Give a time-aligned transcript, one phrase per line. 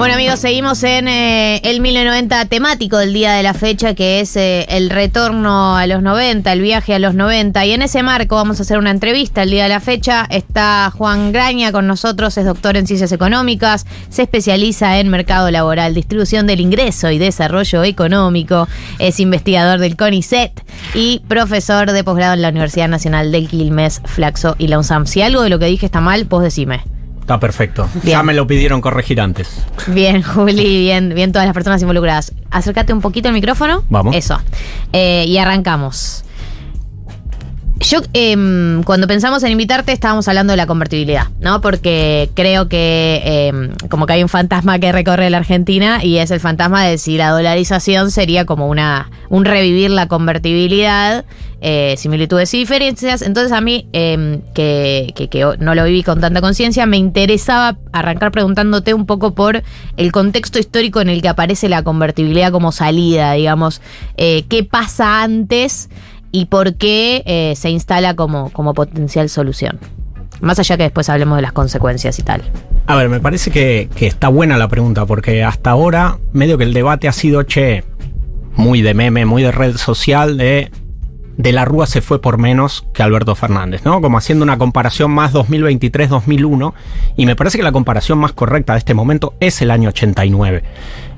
[0.00, 4.34] Bueno amigos, seguimos en eh, el 1990 temático del día de la fecha, que es
[4.34, 7.66] eh, el retorno a los 90, el viaje a los 90.
[7.66, 10.26] Y en ese marco vamos a hacer una entrevista el día de la fecha.
[10.30, 15.92] Está Juan Graña con nosotros, es doctor en ciencias económicas, se especializa en mercado laboral,
[15.92, 22.40] distribución del ingreso y desarrollo económico, es investigador del CONICET y profesor de posgrado en
[22.40, 25.04] la Universidad Nacional del Quilmes, Flaxo y la UNSAM.
[25.04, 26.99] Si algo de lo que dije está mal, vos decime.
[27.30, 27.88] Está perfecto.
[28.02, 28.18] Bien.
[28.18, 29.64] Ya me lo pidieron corregir antes.
[29.86, 32.32] Bien, Juli, bien, bien todas las personas involucradas.
[32.50, 33.84] Acércate un poquito al micrófono.
[33.88, 34.16] Vamos.
[34.16, 34.36] Eso.
[34.92, 36.24] Eh, y arrancamos.
[37.78, 41.60] Yo, em, cuando pensamos en invitarte, estábamos hablando de la convertibilidad, ¿no?
[41.60, 46.32] Porque creo que em, como que hay un fantasma que recorre la Argentina y es
[46.32, 51.24] el fantasma de si la dolarización sería como una un revivir la convertibilidad,
[51.60, 53.22] eh, similitudes y diferencias.
[53.22, 58.32] Entonces a mí, em, que, que- no lo viví con tanta conciencia, me interesaba arrancar
[58.32, 59.62] preguntándote un poco por
[59.96, 63.80] el contexto histórico en el que aparece la convertibilidad como salida, digamos.
[64.16, 65.88] Eh, ¿Qué pasa antes?
[66.32, 69.80] y por qué eh, se instala como, como potencial solución.
[70.40, 72.42] Más allá que después hablemos de las consecuencias y tal.
[72.86, 76.62] A ver, me parece que, que está buena la pregunta, porque hasta ahora medio que
[76.62, 77.82] el debate ha sido, che,
[78.54, 80.70] muy de meme, muy de red social, de
[81.42, 84.00] de la Rúa se fue por menos que Alberto Fernández, ¿no?
[84.00, 86.72] Como haciendo una comparación más 2023-2001,
[87.16, 90.62] y me parece que la comparación más correcta de este momento es el año 89.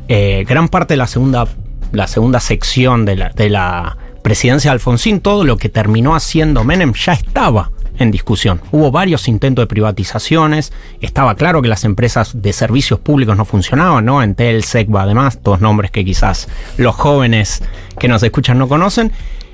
[0.09, 1.49] Eh, gran parte de la segunda,
[1.93, 6.65] la segunda sección de la, de la presidencia de Alfonsín, todo lo que terminó haciendo
[6.65, 8.61] Menem ya estaba en discusión.
[8.71, 14.05] Hubo varios intentos de privatizaciones, estaba claro que las empresas de servicios públicos no funcionaban,
[14.05, 14.23] ¿no?
[14.23, 17.63] Entel, Secba, además, todos nombres que quizás los jóvenes
[17.99, 19.13] que nos escuchan no conocen.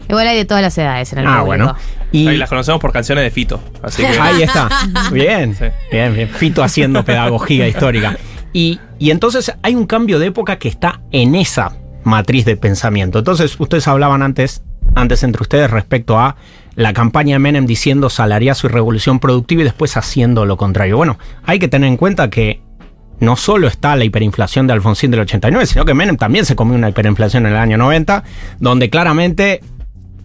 [0.09, 1.47] Igual hay de todas las edades en el Ah, público.
[1.47, 1.77] bueno.
[2.13, 3.61] Y Ahí las conocemos por canciones de Fito.
[3.83, 4.09] Así que.
[4.21, 4.69] ahí está.
[5.13, 5.65] Bien, Sí.
[5.93, 6.29] bien, bien.
[6.29, 8.17] Fito haciendo pedagogía histórica.
[8.53, 11.73] Y, y entonces hay un cambio de época que está en esa
[12.05, 13.19] matriz de pensamiento.
[13.19, 14.63] Entonces, ustedes hablaban antes,
[14.95, 16.37] antes entre ustedes respecto a
[16.75, 20.97] la campaña de Menem diciendo salariazo y revolución productiva y después haciendo lo contrario.
[20.97, 22.63] Bueno, hay que tener en cuenta que
[23.21, 26.77] no solo está la hiperinflación de Alfonsín del 89, sino que Menem también se comió
[26.77, 28.23] una hiperinflación en el año 90,
[28.61, 29.61] donde claramente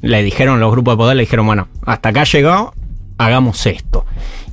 [0.03, 2.73] le dijeron los grupos de poder, le dijeron, bueno, hasta acá llegó,
[3.17, 4.05] hagamos esto.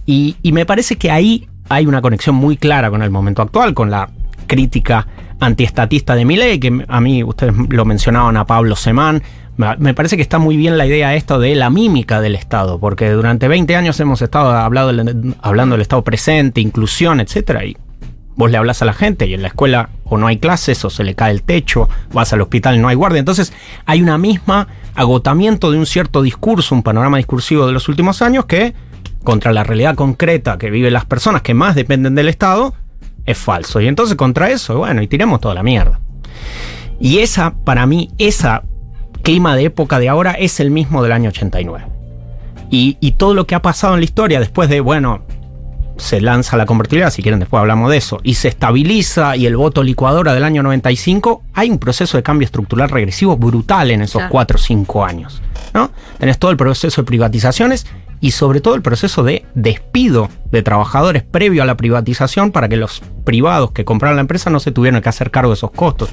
[0.07, 3.75] Y, y me parece que ahí hay una conexión muy clara con el momento actual,
[3.75, 4.09] con la
[4.47, 5.07] crítica
[5.41, 9.23] antiestatista de Milei, que a mí ustedes lo mencionaban a Pablo Semán.
[9.79, 13.11] Me parece que está muy bien la idea esto de la mímica del Estado, porque
[13.11, 15.13] durante 20 años hemos estado hablando
[15.43, 17.77] hablando del Estado presente, inclusión, etcétera, y
[18.41, 20.91] vos le hablas a la gente y en la escuela o no hay clases o
[20.91, 23.19] se le cae el techo, vas al hospital y no hay guardia.
[23.19, 23.53] Entonces
[23.85, 28.47] hay una misma agotamiento de un cierto discurso, un panorama discursivo de los últimos años
[28.47, 28.73] que
[29.23, 32.73] contra la realidad concreta que viven las personas que más dependen del Estado
[33.27, 33.79] es falso.
[33.79, 36.01] Y entonces contra eso, bueno, y tiremos toda la mierda.
[36.99, 38.63] Y esa, para mí, esa
[39.23, 41.85] clima de época de ahora es el mismo del año 89.
[42.71, 45.27] Y, y todo lo que ha pasado en la historia después de, bueno,
[46.01, 49.57] se lanza la convertibilidad, si quieren después hablamos de eso, y se estabiliza y el
[49.57, 54.21] voto licuadora del año 95, hay un proceso de cambio estructural regresivo brutal en esos
[54.21, 54.33] Claro.
[54.33, 55.43] 4 o 5 años.
[55.75, 55.91] ¿no?
[56.19, 57.87] Tenés todo el proceso de privatizaciones
[58.21, 62.77] y sobre todo el proceso de despido de trabajadores previo a la privatización para que
[62.77, 66.11] los privados que compraron la empresa no se tuvieran que hacer cargo de esos costos.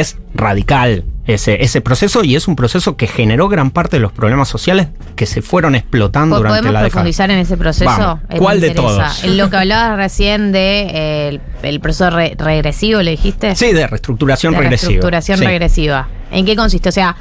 [0.00, 4.12] Es radical ese, ese proceso y es un proceso que generó gran parte de los
[4.12, 6.90] problemas sociales que se fueron explotando durante ¿Podemos la década.
[6.90, 7.84] profundizar en ese proceso?
[7.86, 8.20] Vamos.
[8.28, 9.24] Eh, ¿Cuál de todos?
[9.24, 13.54] En lo que hablabas recién de eh, el, el proceso re- regresivo, ¿le dijiste?
[13.56, 14.88] Sí, de reestructuración de regresiva.
[14.90, 16.08] reestructuración Sí, regresiva.
[16.30, 16.90] ¿En qué consiste?
[16.90, 17.16] O sea,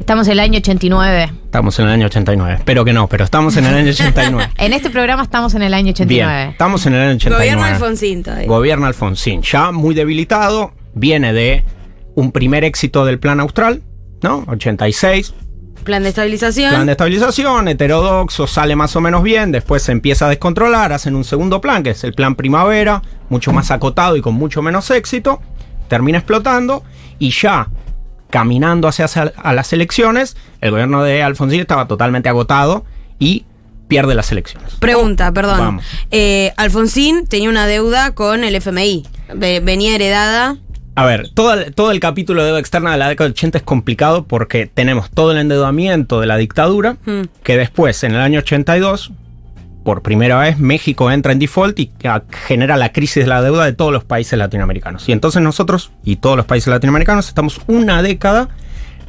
[0.00, 1.32] estamos en el año 89.
[1.44, 2.54] Estamos en el año 89.
[2.58, 4.50] Espero que no, pero estamos en el año 89.
[4.58, 6.36] En este programa estamos en el año 89.
[6.36, 7.36] Bien, estamos en el año 89.
[7.56, 8.46] Gobierno Alfonsín todavía.
[8.48, 9.42] Gobierno Alfonsín.
[9.42, 11.64] Ya muy debilitado, viene de
[12.16, 13.82] un primer éxito del plan austral,
[14.22, 14.44] ¿no?
[14.48, 15.32] 86,
[15.84, 16.70] Plan de estabilización.
[16.70, 21.14] plan de estabilización, heterodoxo, sale más o menos bien, después se empieza a descontrolar, hacen
[21.14, 24.90] un segundo plan, que es el plan primavera, mucho más acotado y con mucho menos
[24.90, 25.40] éxito,
[25.86, 26.82] termina explotando
[27.20, 27.68] y ya
[28.30, 29.06] caminando hacia,
[29.36, 32.84] a las elecciones, el gobierno de Alfonsín estaba totalmente agotado
[33.20, 33.44] y
[33.86, 34.74] pierde las elecciones.
[34.80, 35.58] Pregunta, perdón.
[35.60, 35.84] Vamos.
[36.10, 39.06] Eh, Alfonsín tenía una deuda con el FMI.
[39.36, 40.56] Ve- venía heredada.
[40.96, 43.58] A ver, todo el, todo el capítulo de deuda externa de la década del 80
[43.58, 47.24] es complicado porque tenemos todo el endeudamiento de la dictadura, Hmm.
[47.42, 49.12] que después, en el año 82,
[49.84, 53.66] por primera vez, México entra en default y ah, genera la crisis de la deuda
[53.66, 55.06] de todos los países latinoamericanos.
[55.08, 58.48] Y entonces nosotros y todos los países latinoamericanos estamos una década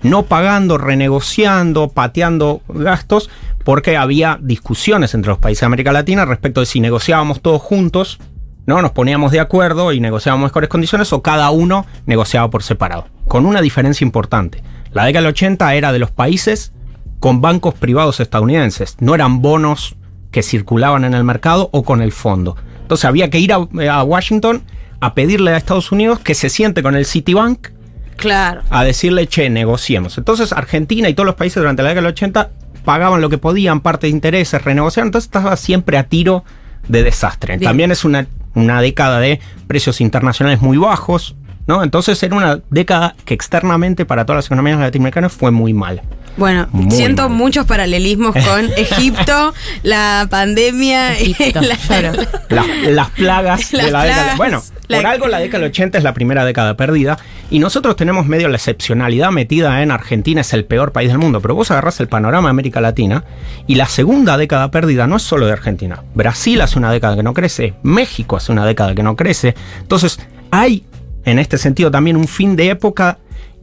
[0.03, 3.29] no pagando, renegociando, pateando gastos,
[3.63, 8.19] porque había discusiones entre los países de América Latina respecto de si negociábamos todos juntos
[8.67, 8.81] ¿no?
[8.81, 13.07] Nos poníamos de acuerdo y negociábamos mejores condiciones o cada uno negociaba por separado.
[13.27, 14.61] Con una diferencia importante.
[14.91, 16.73] La década del 80 era de los países
[17.19, 18.97] con bancos privados estadounidenses.
[18.99, 19.95] No eran bonos
[20.31, 22.55] que circulaban en el mercado o con el fondo.
[22.81, 24.63] Entonces había que ir a, a Washington
[24.99, 27.69] a pedirle a Estados Unidos que se siente con el Citibank
[28.17, 28.63] Claro.
[28.69, 30.17] a decirle, che, negociemos.
[30.17, 32.49] Entonces Argentina y todos los países durante la década del 80
[32.83, 36.43] pagaban lo que podían, parte de intereses, renegociaban, entonces estaba siempre a tiro
[36.87, 37.57] de desastre.
[37.57, 37.69] Bien.
[37.69, 38.25] También es una,
[38.57, 41.35] una década de precios internacionales muy bajos,
[41.67, 41.83] ¿no?
[41.83, 46.03] Entonces era una década que externamente para todas las economías latinoamericanas fue muy mala.
[46.37, 47.37] Bueno, Muy siento mal.
[47.37, 49.53] muchos paralelismos con Egipto,
[49.83, 52.11] la pandemia y Egipto, la- claro.
[52.49, 54.35] Las, las plagas de la década.
[54.37, 57.17] Bueno, La- por algo la década del 80 es la primera década perdida
[57.49, 61.41] y nosotros tenemos medio la excepcionalidad metida en Argentina es el peor país del mundo,
[61.41, 63.23] pero vos agarrás el panorama de América Latina
[63.65, 66.03] y la segunda década perdida no es solo de Argentina.
[66.13, 69.55] Brasil hace una década que no crece, México hace una década que no crece.
[69.81, 70.19] Entonces,
[70.51, 70.83] hay
[71.25, 73.17] en este sentido también un fin de época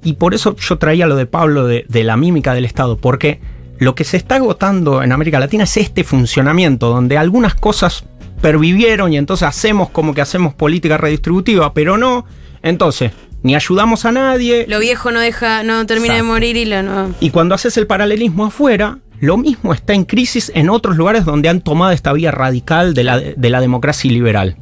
[0.05, 3.41] y por eso yo traía lo de Pablo de, de la mímica del Estado, porque
[3.79, 8.05] lo que se está agotando en América Latina es este funcionamiento, donde algunas cosas
[8.41, 12.27] pervivieron y entonces hacemos como que hacemos política redistributiva, pero no.
[12.63, 13.13] Entonces,
[13.43, 14.67] ni ayudamos a nadie.
[14.69, 17.15] Lo viejo no deja, no termina de morir y lo no.
[17.21, 21.49] Y cuando haces el paralelismo afuera, lo mismo está en crisis en otros lugares donde
[21.49, 24.57] han tomado esta vía radical de la, de la democracia liberal.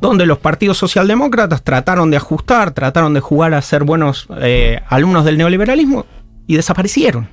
[0.00, 5.24] Donde los partidos socialdemócratas trataron de ajustar, trataron de jugar a ser buenos eh, alumnos
[5.24, 6.06] del neoliberalismo
[6.46, 7.28] y desaparecieron.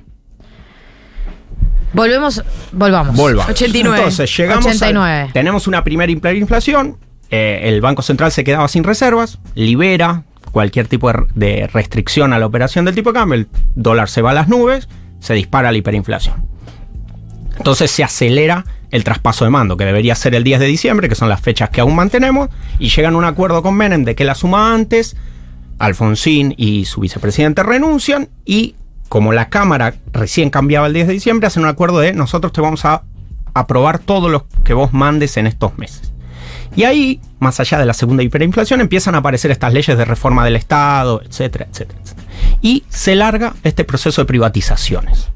[1.92, 2.42] Volvemos,
[2.72, 3.16] volvamos.
[3.16, 3.50] Volvamos.
[3.50, 3.96] 89.
[3.98, 4.66] Entonces llegamos.
[4.66, 5.30] al- 89.
[5.32, 6.98] tenemos una primera hiperinflación.
[7.30, 12.38] eh, el Banco Central se quedaba sin reservas, libera cualquier tipo de, de restricción a
[12.38, 13.34] la operación del tipo de cambio.
[13.38, 14.88] El dólar se va a las nubes,
[15.20, 16.47] se dispara la hiperinflación.
[17.58, 21.14] Entonces se acelera el traspaso de mando, que debería ser el 10 de diciembre, que
[21.14, 24.24] son las fechas que aún mantenemos, y llegan a un acuerdo con Menem de que
[24.24, 25.16] la suma antes,
[25.78, 28.74] Alfonsín y su vicepresidente renuncian, y
[29.08, 32.60] como la Cámara recién cambiaba el 10 de diciembre, hacen un acuerdo de nosotros te
[32.60, 33.02] vamos a
[33.54, 36.12] aprobar todo lo que vos mandes en estos meses.
[36.76, 40.44] Y ahí, más allá de la segunda hiperinflación, empiezan a aparecer estas leyes de reforma
[40.44, 41.98] del Estado, etcétera, etcétera.
[42.02, 42.28] etcétera.
[42.60, 45.30] Y se larga este proceso de privatizaciones.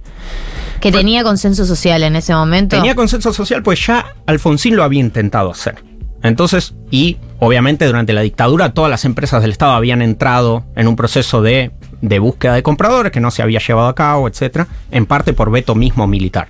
[0.82, 2.74] Que tenía consenso social en ese momento.
[2.74, 5.76] Tenía consenso social, pues ya Alfonsín lo había intentado hacer.
[6.24, 10.96] Entonces, y obviamente durante la dictadura todas las empresas del Estado habían entrado en un
[10.96, 11.70] proceso de,
[12.00, 15.52] de búsqueda de compradores que no se había llevado a cabo, etcétera, en parte por
[15.52, 16.48] veto mismo militar.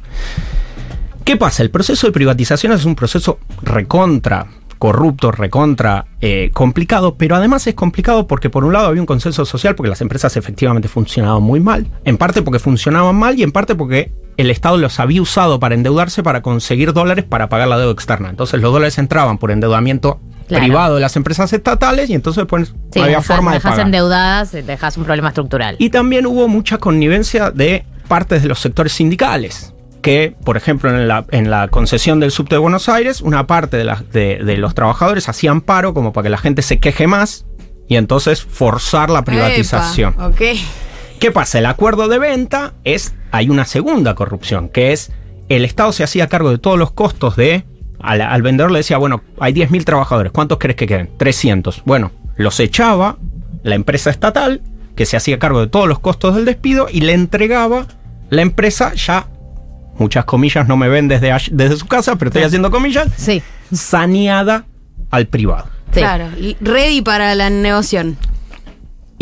[1.25, 1.63] ¿Qué pasa?
[1.63, 4.47] El proceso de privatización es un proceso recontra
[4.83, 9.45] corrupto, recontra eh, complicado, pero además es complicado porque por un lado había un consenso
[9.45, 13.53] social porque las empresas efectivamente funcionaban muy mal, en parte porque funcionaban mal y en
[13.53, 17.79] parte porque el Estado los había usado para endeudarse para conseguir dólares para pagar la
[17.79, 18.31] deuda externa.
[18.31, 20.65] Entonces los dólares entraban por endeudamiento Claro.
[20.65, 23.71] privado de las empresas estatales y entonces pues, Sí, no había dejas, forma de dejas
[23.73, 23.87] pagar.
[23.87, 25.77] endeudadas, dejas un problema estructural.
[25.79, 29.73] Y también hubo mucha connivencia de partes de los sectores sindicales.
[30.03, 33.77] Que, por ejemplo, en la, en la concesión del subte de Buenos Aires, una parte
[33.79, 37.47] de, de- de los trabajadores hacían paro como para que la gente se queje más
[37.89, 40.15] y entonces forzar la privatización.
[40.15, 40.41] Epa, ok.
[41.23, 41.61] ¿Qué pasa?
[41.61, 43.15] El acuerdo de venta es.
[43.31, 45.13] Hay una segunda corrupción, que es
[45.49, 47.65] el Estado se hacía cargo de todos los costos de.
[48.01, 51.11] Al, al vendedor le decía, bueno, hay 10.000 trabajadores, ¿cuántos crees que queden?
[51.19, 51.83] 300.
[51.85, 53.19] Bueno, los echaba
[53.63, 54.63] la empresa estatal,
[54.97, 57.87] que se hacía cargo de todos los costos del despido, y le entregaba
[58.29, 59.29] la empresa ya.
[59.99, 63.07] Muchas comillas no me ven desde, desde su casa, pero estoy haciendo comillas.
[63.17, 63.45] Sí.
[63.73, 64.65] Saneada
[65.13, 65.69] al privado.
[65.93, 66.01] Sí.
[66.01, 68.17] Claro, y ready para la negociación.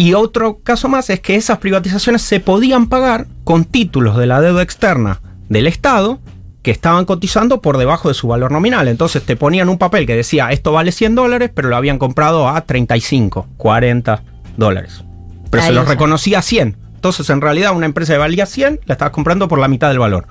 [0.01, 4.41] Y otro caso más es que esas privatizaciones se podían pagar con títulos de la
[4.41, 6.21] deuda externa del Estado
[6.63, 8.89] que estaban cotizando por debajo de su valor nominal.
[8.89, 12.49] Entonces te ponían un papel que decía esto vale 100 dólares, pero lo habían comprado
[12.49, 14.23] a 35, 40
[14.57, 15.05] dólares.
[15.51, 15.91] Pero se Ahí está.
[15.91, 16.79] reconocía a 100.
[16.95, 19.99] Entonces en realidad una empresa que valía 100 la estabas comprando por la mitad del
[19.99, 20.29] valor.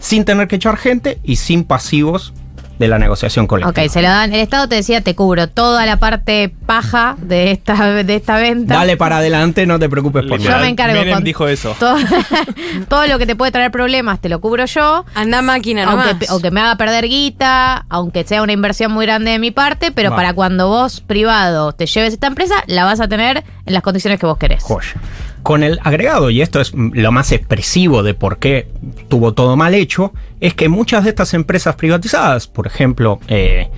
[0.00, 2.34] Sin tener que echar gente y sin pasivos
[2.78, 3.84] de la negociación colectiva.
[3.84, 4.32] Ok, se lo dan.
[4.32, 8.74] El Estado te decía, te cubro toda la parte paja de esta, de esta venta.
[8.74, 10.62] Dale para adelante, no te preocupes por Yo nada.
[10.62, 11.76] me encargo Menem con dijo eso.
[11.78, 11.96] Todo,
[12.88, 15.04] todo lo que te puede traer problemas te lo cubro yo.
[15.14, 16.08] Anda máquina nomás.
[16.08, 19.92] Aunque, aunque me haga perder guita, aunque sea una inversión muy grande de mi parte,
[19.92, 20.16] pero Va.
[20.16, 24.18] para cuando vos, privado, te lleves esta empresa, la vas a tener en las condiciones
[24.18, 24.62] que vos querés.
[24.62, 24.94] Joya.
[25.42, 28.68] Con el agregado, y esto es lo más expresivo de por qué
[29.08, 33.68] tuvo todo mal hecho, es que muchas de estas empresas privatizadas, por ejemplo, eh,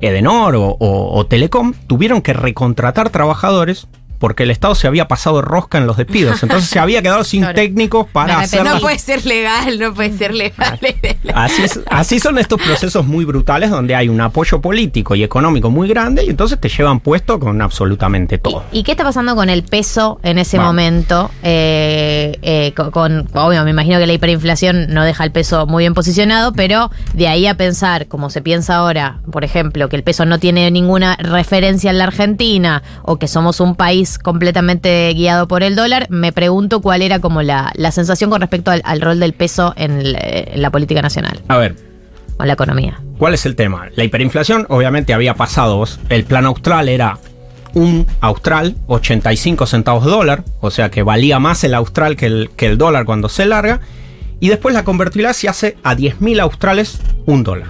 [0.00, 3.86] Edenor o- o Telecom, tuvieron que recontratar trabajadores
[4.20, 6.40] porque el Estado se había pasado rosca en los despidos.
[6.44, 7.54] Entonces se había quedado sin Claro.
[7.56, 8.62] técnicos para hacer.
[8.62, 10.78] No puede ser legal, no puede ser legal.
[11.34, 15.70] Así, es- así son estos procesos muy brutales donde hay un apoyo político y económico
[15.70, 18.62] muy grande y entonces te llevan puesto con absolutamente todo.
[18.70, 21.30] ¿Y, y qué está pasando con el peso en ese momento?
[21.42, 25.82] Eh, eh, con, con- obvio, me imagino que la hiperinflación no deja el peso muy
[25.84, 30.02] bien posicionado, pero de ahí a pensar, como se piensa ahora, por ejemplo, que el
[30.02, 35.46] peso no tiene ninguna referencia en la Argentina o que somos un país completamente guiado
[35.48, 39.00] por el dólar, me pregunto cuál era como la, la sensación con respecto al, al
[39.00, 41.76] rol del peso en, el- en la política nacional A ver,
[42.38, 43.00] o en la economía.
[43.18, 43.88] ¿Cuál es el tema?
[43.96, 45.84] La hiperinflación obviamente había pasado.
[46.08, 47.18] El plan austral era
[47.74, 52.50] un austral, 85 centavos de dólar, o sea que valía más el austral que el,
[52.56, 53.80] que el dólar cuando se larga.
[54.40, 57.68] Y después la convertibilidad se hace a 10.000 australes un dólar.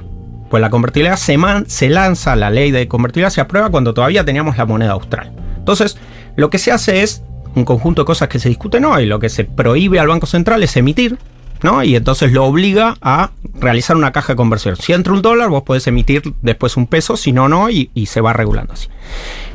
[0.50, 4.24] Pues la convertibilidad se, man- se lanza, la ley de convertibilidad se aprueba cuando todavía
[4.24, 5.32] teníamos la moneda austral.
[5.58, 5.96] Entonces,
[6.36, 7.22] lo que se hace es
[7.54, 9.06] un conjunto de cosas que se discuten hoy.
[9.06, 11.18] Lo que se prohíbe al Banco Central es emitir,
[11.62, 11.82] ¿no?
[11.82, 14.76] Y entonces lo obliga a realizar una caja de conversión.
[14.76, 18.06] Si entra un dólar, vos podés emitir después un peso, si no, no, y, y
[18.06, 18.88] se va regulando así.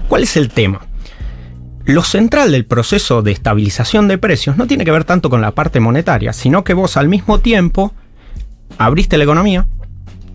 [0.08, 0.82] ¿Cuál es el tema?
[1.86, 5.52] Lo central del proceso de estabilización de precios no tiene que ver tanto con la
[5.52, 7.94] parte monetaria, sino que vos al mismo tiempo
[8.80, 9.68] abriste la economía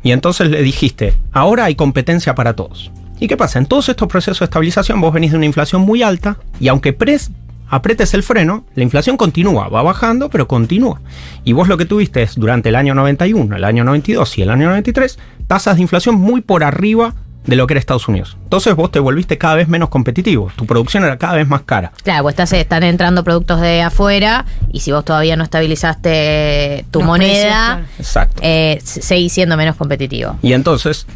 [0.02, 2.90] y entonces le dijiste, ahora hay competencia para todos.
[3.20, 3.58] ¿Y qué pasa?
[3.58, 6.92] En todos estos procesos de estabilización vos venís de una inflación muy alta y aunque
[6.92, 7.30] pres
[7.68, 11.00] apretes el freno, la inflación continúa, va bajando, pero continúa.
[11.44, 14.50] Y vos lo que tuviste es durante el año 91, el año 92 y el
[14.50, 17.14] año 93, tasas de inflación muy por arriba
[17.46, 18.36] de lo que era Estados Unidos.
[18.44, 21.92] Entonces vos te volviste cada vez menos competitivo, tu producción era cada vez más cara.
[22.02, 26.98] Claro, vos estás, están entrando productos de afuera y si vos todavía no estabilizaste tu
[27.00, 28.42] Los moneda, precios, Exacto.
[28.44, 30.36] eh, se- seguís siendo menos competitivo.
[30.42, 31.06] Y entonces,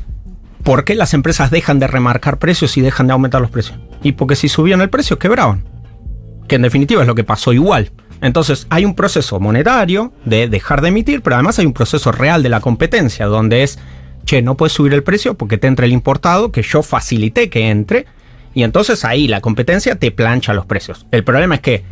[0.64, 3.78] ¿por qué las empresas dejan de remarcar precios y dejan de aumentar los precios?
[4.02, 5.64] Y porque si subían el precio, quebraban.
[6.48, 7.92] Que en definitiva es lo que pasó igual.
[8.20, 12.42] Entonces, hay un proceso monetario de dejar de emitir, pero además hay un proceso real
[12.42, 13.78] de la competencia, donde es,
[14.24, 17.68] che, no puedes subir el precio porque te entra el importado, que yo facilité que
[17.68, 18.06] entre,
[18.54, 21.06] y entonces ahí la competencia te plancha los precios.
[21.10, 21.84] El problema es que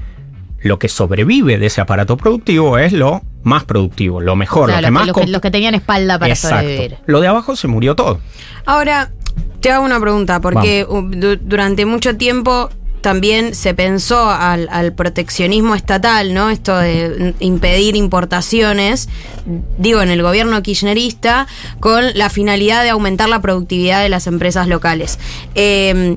[0.62, 4.82] lo que sobrevive de ese aparato productivo es lo más productivo, lo mejor, lo que
[4.82, 6.58] los, más que, los que- comp- los que tenían espalda para Exacto.
[6.60, 6.98] sobrevivir.
[7.06, 8.20] Lo de abajo se murió todo.
[8.64, 9.10] Ahora,
[9.60, 14.92] te hago una pregunta, porque uh, du- durante mucho tiempo también se pensó al, al
[14.92, 16.50] proteccionismo estatal, ¿no?
[16.50, 19.08] Esto de impedir importaciones,
[19.78, 21.48] digo, en el gobierno kirchnerista,
[21.80, 25.18] con la finalidad de aumentar la productividad de las empresas locales.
[25.56, 26.16] Eh,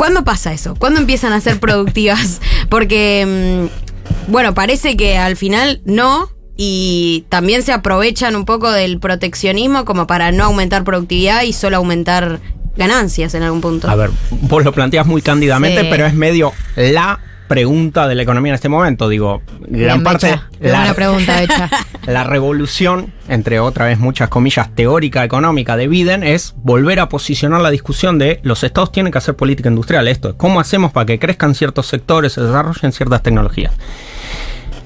[0.00, 0.76] ¿Cuándo pasa eso?
[0.76, 2.40] ¿Cuándo empiezan a ser productivas?
[2.70, 6.30] Porque, mm, bueno, parece que al final no.
[6.56, 11.76] Y también se aprovechan un poco del proteccionismo como para no aumentar productividad y solo
[11.76, 12.40] aumentar
[12.78, 13.90] ganancias en algún punto.
[13.90, 15.88] A ver, vos lo planteas muy cándidamente, Sí.
[15.90, 19.08] pero es medio la pregunta de la economía en este momento.
[19.08, 20.28] Digo, gran parte.
[20.28, 20.48] Becha.
[20.60, 21.68] Qué buena pregunta, Becha.
[22.06, 27.60] La revolución, entre otra vez muchas comillas, teórica económica de Biden es volver a posicionar
[27.60, 30.06] la discusión de los estados tienen que hacer política industrial.
[30.06, 33.72] Esto es, ¿cómo hacemos para que crezcan ciertos sectores, se desarrollen ciertas tecnologías?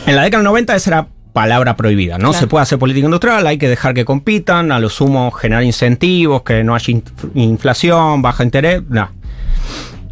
[0.06, 2.16] En la década del 90 esa era palabra prohibida.
[2.16, 2.40] No Claro.
[2.40, 6.42] se puede hacer política industrial, hay que dejar que compitan, a lo sumo generar incentivos,
[6.42, 7.04] que no haya in-
[7.34, 9.10] inflación, baja interés, no.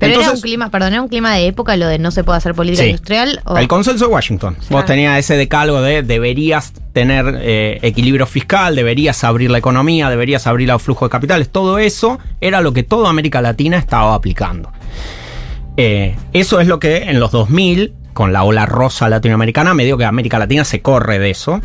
[0.06, 2.38] Pero era un clima, perdón, era un clima de época lo de no se puede
[2.38, 2.90] hacer política Sí.
[2.90, 3.40] industrial.
[3.44, 4.54] O, El consenso de Washington.
[4.59, 4.87] Vos Claro.
[4.87, 10.68] tenías ese decálogo de deberías tener eh, equilibrio fiscal, deberías abrir la economía, deberías abrir
[10.68, 11.49] los flujos de capitales.
[11.50, 14.71] Todo eso era lo que toda América Latina estaba aplicando.
[15.76, 20.04] Eh, eso es lo que en los 2000, con la ola rosa latinoamericana, medio que
[20.04, 21.61] América Latina se corre de eso.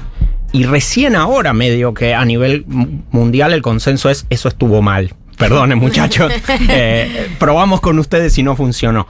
[0.53, 5.13] Y recién ahora, medio que a nivel mu- mundial, el consenso es eso estuvo mal.
[5.37, 6.31] Perdonen, muchachos.
[6.69, 9.07] Eh, probamos con ustedes y no funcionó.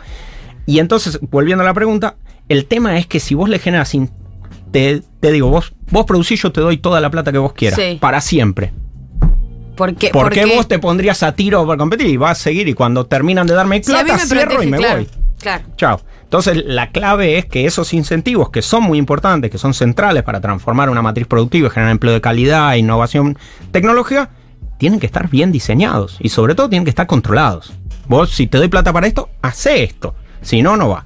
[0.65, 2.15] Y entonces, volviendo a la pregunta,
[2.49, 3.93] el tema es que si vos le generas.
[4.71, 7.79] te, te digo, vos, vos producís, yo te doy toda la plata que vos quieras.
[7.79, 7.97] Sí.
[7.99, 8.73] Para siempre.
[9.75, 10.09] ¿Por qué?
[10.09, 12.07] ¿Por qué vos te pondrías a tiro para competir?
[12.07, 14.77] Y vas a seguir y cuando terminan de darme plata, me cierro protege, y me
[14.77, 15.09] claro, voy.
[15.39, 15.63] Claro.
[15.77, 16.01] Chao.
[16.23, 20.41] Entonces, la clave es que esos incentivos, que son muy importantes, que son centrales para
[20.41, 23.37] transformar una matriz productiva y generar empleo de calidad, innovación
[23.71, 24.31] tecnológica,
[24.77, 27.73] tienen que estar bien diseñados y sobre todo tienen que estar controlados.
[28.07, 30.15] Vos, si te doy plata para esto, hace esto.
[30.41, 31.05] Si no, no va.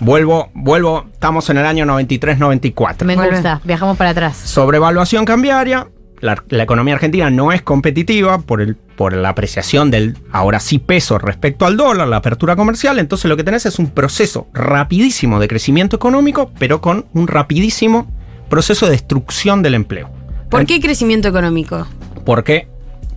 [0.00, 3.04] Vuelvo, vuelvo, estamos en el año 93-94.
[3.04, 4.36] me gusta, viajamos para atrás.
[4.36, 5.88] Sobrevaluación cambiaria.
[6.20, 10.80] La, la economía argentina no es competitiva por, el, por la apreciación del ahora sí
[10.80, 12.98] peso respecto al dólar, la apertura comercial.
[12.98, 18.08] Entonces lo que tenés es un proceso rapidísimo de crecimiento económico, pero con un rapidísimo
[18.48, 20.10] proceso de destrucción del empleo.
[20.50, 21.86] ¿Por qué crecimiento económico?
[22.24, 22.68] Porque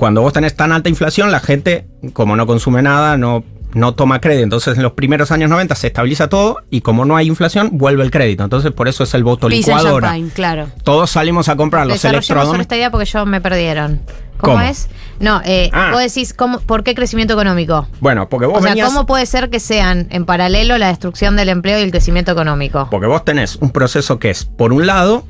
[0.02, 3.44] cuando vos tenés tan alta inflación, la gente, como no consume nada, no
[3.76, 4.44] no toma crédito.
[4.44, 8.04] Entonces en los primeros años 90 se estabiliza todo y como no hay inflación, vuelve
[8.04, 8.44] el crédito.
[8.44, 10.08] Entonces por eso es el voto Pizza licuadora.
[10.08, 10.68] champagne, claro.
[10.84, 12.62] Todos salimos a comprar los electrodomésticos.
[12.62, 14.02] esta idea porque yo me perdieron.
[14.40, 14.66] ¿Cómo, ¿Cómo?
[14.66, 14.90] es?
[15.20, 15.92] No, eh, Ah.
[15.94, 17.88] vos decís, ¿cómo, ¿por qué crecimiento económico?
[18.00, 21.36] Bueno, porque vos O sea, venías- ¿cómo puede ser que sean en paralelo la destrucción
[21.36, 22.88] del empleo y el crecimiento económico?
[22.90, 25.24] Porque vos tenés un proceso que es, por un lado,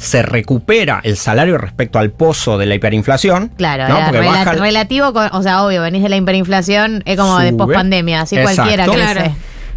[0.00, 3.48] se recupera el salario respecto al pozo de la hiperinflación.
[3.56, 3.98] Claro, ¿no?
[3.98, 7.50] era Porque baja relativo, con- o sea, obvio, venís de la hiperinflación, es como de
[7.50, 7.58] Sube.
[7.58, 8.62] pospandemia, así Exacto.
[8.62, 9.12] cualquiera crece.
[9.12, 9.34] Claro.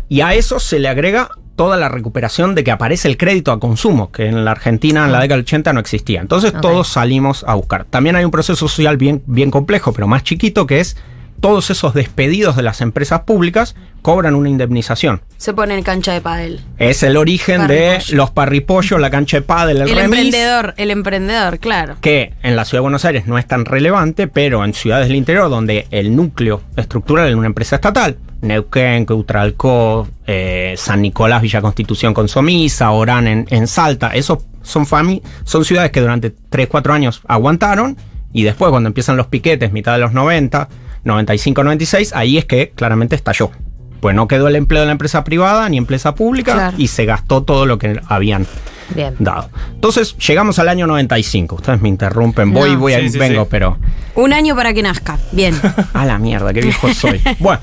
[0.09, 3.59] Y a eso se le agrega toda la recuperación de que aparece el crédito a
[3.59, 6.21] consumo, que en la Argentina en la década del 80 no existía.
[6.21, 7.85] Entonces todos salimos a buscar.
[7.85, 10.97] También hay un proceso social bien, bien complejo, pero más chiquito, que es
[11.39, 15.21] todos esos despedidos de las empresas públicas cobran una indemnización.
[15.37, 16.61] Se pone en cancha de pádel.
[16.77, 20.91] Es el origen de los parripollos, la cancha de pádel, el, El, remis, emprendedor, el
[20.91, 21.95] emprendedor, claro.
[22.01, 25.15] que en la ciudad de Buenos Aires no es tan relevante, pero en ciudades del
[25.15, 31.61] interior donde el núcleo estructural es una empresa estatal, Neuquén, Ceutralcó, eh, San Nicolás, Villa
[31.61, 36.67] Constitución con Somisa, Orán en, en Salta, esos son, fami son ciudades que durante 3,
[36.67, 37.97] 4 años aguantaron
[38.33, 40.67] y después cuando empiezan los piquetes, mitad de los 90,
[41.03, 43.51] 95, 96, ahí es que claramente estalló.
[43.99, 46.77] Pues no quedó el empleo de la empresa privada ni empresa pública Claro.
[46.77, 48.45] y se gastó todo lo que habían
[48.93, 49.15] Bien.
[49.19, 49.49] dado.
[49.75, 51.55] Entonces, llegamos al año 95.
[51.55, 52.79] Ustedes me interrumpen, voy, No.
[52.79, 53.47] voy, Sí, sí, vengo, sí.
[53.49, 53.77] pero.
[54.15, 55.17] Un año para que nazca.
[55.31, 55.55] Bien.
[55.93, 57.21] A la mierda, qué viejo soy.
[57.39, 57.61] bueno,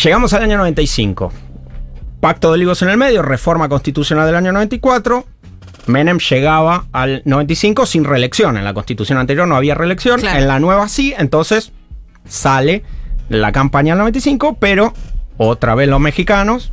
[0.00, 1.32] llegamos al año 95.
[2.20, 5.24] Pacto de Olivos en el medio, reforma constitucional del año 94.
[5.86, 8.56] Menem llegaba al 95 sin reelección.
[8.56, 10.20] En la constitución anterior no había reelección.
[10.20, 10.38] Claro.
[10.38, 11.14] En la nueva sí.
[11.18, 11.72] Entonces
[12.26, 12.84] sale
[13.28, 14.94] la campaña del 95, pero
[15.36, 16.70] otra vez los mexicanos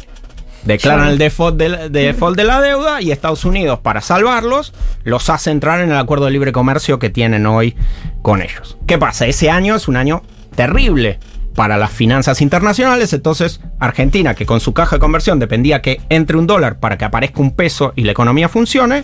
[0.65, 4.73] declaran el default de, default de la deuda y Estados Unidos, para salvarlos,
[5.03, 7.75] los hace entrar en el acuerdo de libre comercio que tienen hoy
[8.21, 8.77] con ellos.
[8.87, 9.27] ¿Qué pasa?
[9.27, 10.23] Ese año es un año
[10.55, 11.19] terrible
[11.55, 16.37] para las finanzas internacionales, entonces Argentina, que con su caja de conversión dependía que entre
[16.37, 19.03] un dólar para que aparezca un peso y la economía funcione,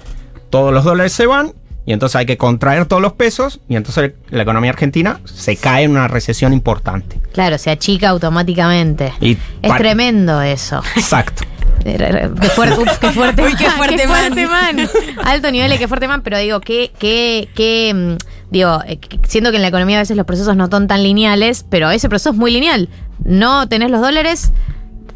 [0.50, 1.54] todos los dólares se van
[1.86, 5.84] y entonces hay que contraer todos los pesos y entonces la economía argentina se cae
[5.86, 7.20] en una recesión importante.
[7.34, 9.14] Claro, se achica automáticamente.
[9.20, 10.82] Y es tremendo eso.
[10.96, 11.44] Exacto.
[11.84, 14.36] Qué fuerte, uf, qué fuerte, Uy, qué fuerte man.
[14.46, 14.90] man.
[15.26, 19.20] Alto nivel, y qué fuerte man, pero digo, que, que, que, mm, digo, eh, que-
[19.28, 22.08] siento que en la economía a veces los procesos no son tan lineales, pero ese
[22.08, 22.88] proceso es muy lineal.
[23.26, 24.52] No tenés los dólares,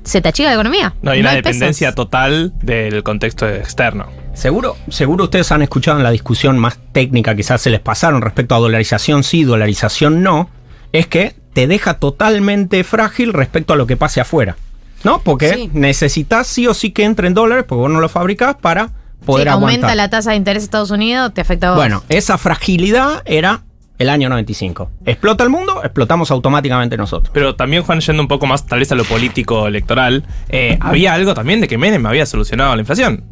[0.04, 0.96] se te achica la economía.
[1.04, 1.44] No hay una pesos.
[1.44, 4.08] dependencia total del contexto externo.
[4.36, 8.54] Seguro, seguro ustedes han escuchado en la discusión más técnica, quizás se les pasaron respecto
[8.54, 10.50] a dolarización sí, dolarización no,
[10.92, 14.58] es que te deja totalmente frágil respecto a lo que pase afuera.
[15.04, 15.20] ¿No?
[15.20, 15.70] Porque Sí.
[15.74, 18.90] necesitas sí o sí que entre en dólares, porque vos no lo fabricás para
[19.26, 21.78] poder Sí, aumenta la tasa de interés de Estados Unidos, te afecta a vos.
[21.80, 23.62] Bueno, esa fragilidad era
[24.00, 24.90] el año 95.
[25.06, 27.30] Explota el mundo, explotamos automáticamente nosotros.
[27.34, 31.14] Pero también, Juan, yendo un poco más tal vez a lo político electoral, eh, había
[31.14, 33.24] algo también de que Menem había solucionado la inflación.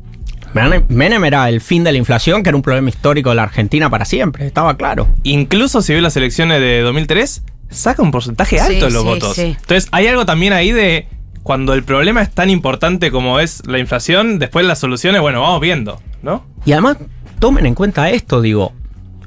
[0.53, 3.89] Menem era el fin de la inflación, que era un problema histórico de la Argentina
[3.89, 5.07] para siempre, estaba claro.
[5.23, 9.07] Incluso si ve las elecciones de 2003, saca un porcentaje Sí, alto de los sí,
[9.07, 9.35] votos.
[9.35, 9.41] sí.
[9.59, 11.07] Entonces, hay algo también ahí de
[11.41, 15.59] cuando el problema es tan importante como es la inflación, después las soluciones, bueno, vamos
[15.59, 16.45] viendo, ¿no?
[16.65, 16.97] Y además,
[17.39, 18.71] tomen en cuenta esto, digo,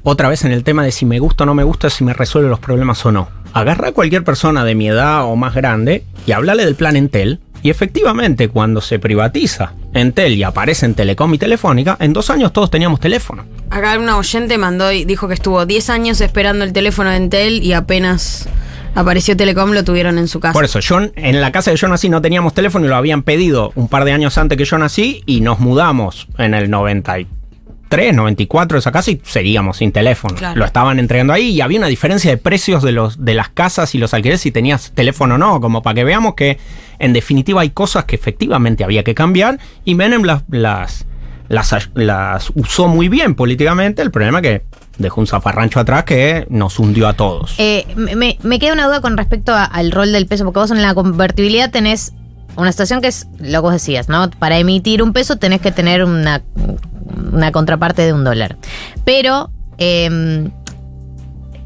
[0.03, 2.13] otra vez en el tema de si me gusta o no me gusta, si me
[2.13, 3.27] resuelve los problemas o no.
[3.53, 7.39] Agarra a cualquier persona de mi edad o más grande y hablale del plan Entel.
[7.63, 12.53] Y efectivamente, cuando se privatiza Entel y aparece en Telecom y Telefónica, en dos años
[12.53, 13.45] todos teníamos teléfono.
[13.69, 17.63] Acá una oyente mandó y dijo que estuvo 10 años esperando el teléfono de Entel
[17.63, 18.47] y apenas
[18.95, 20.53] apareció Telecom lo tuvieron en su casa.
[20.53, 23.23] Por eso, yo en la casa de yo nací no teníamos teléfono y lo habían
[23.23, 27.27] pedido un par de años antes que yo nací y nos mudamos en el 93,
[27.89, 30.35] 94 esa casa y seguíamos sin teléfono.
[30.35, 30.59] Claro.
[30.59, 33.93] Lo estaban entregando ahí y había una diferencia de precios de, los, de las casas
[33.95, 36.57] y los alquileres si tenías teléfono o no, como para que veamos que
[36.99, 41.05] en definitiva hay cosas que efectivamente había que cambiar y Menem las, las,
[41.49, 44.01] las, las usó muy bien políticamente.
[44.01, 44.63] El problema es que
[44.97, 47.53] dejó un zafarrancho atrás que nos hundió a todos.
[47.59, 50.71] Eh, me, me queda una duda con respecto a- al rol del peso, porque vos
[50.71, 52.13] en la convertibilidad tenés
[52.55, 54.31] una situación que es lo que vos decías, ¿no?
[54.31, 56.41] Para emitir un peso tenés que tener una,
[57.33, 58.57] una contraparte de un dólar.
[59.03, 60.49] Pero, eh,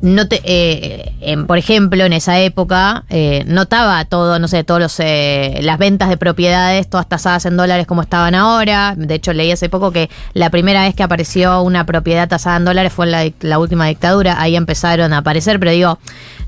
[0.01, 4.81] no te, eh, em, por ejemplo, en esa época eh, notaba todo, no sé, todos
[4.81, 8.95] los eh, las ventas de propiedades, todas tasadas en dólares como estaban ahora.
[8.97, 12.65] De hecho, leí hace poco que la primera vez que apareció una propiedad tasada en
[12.65, 14.41] dólares fue en la, la última dictadura.
[14.41, 15.99] Ahí empezaron a aparecer, pero digo,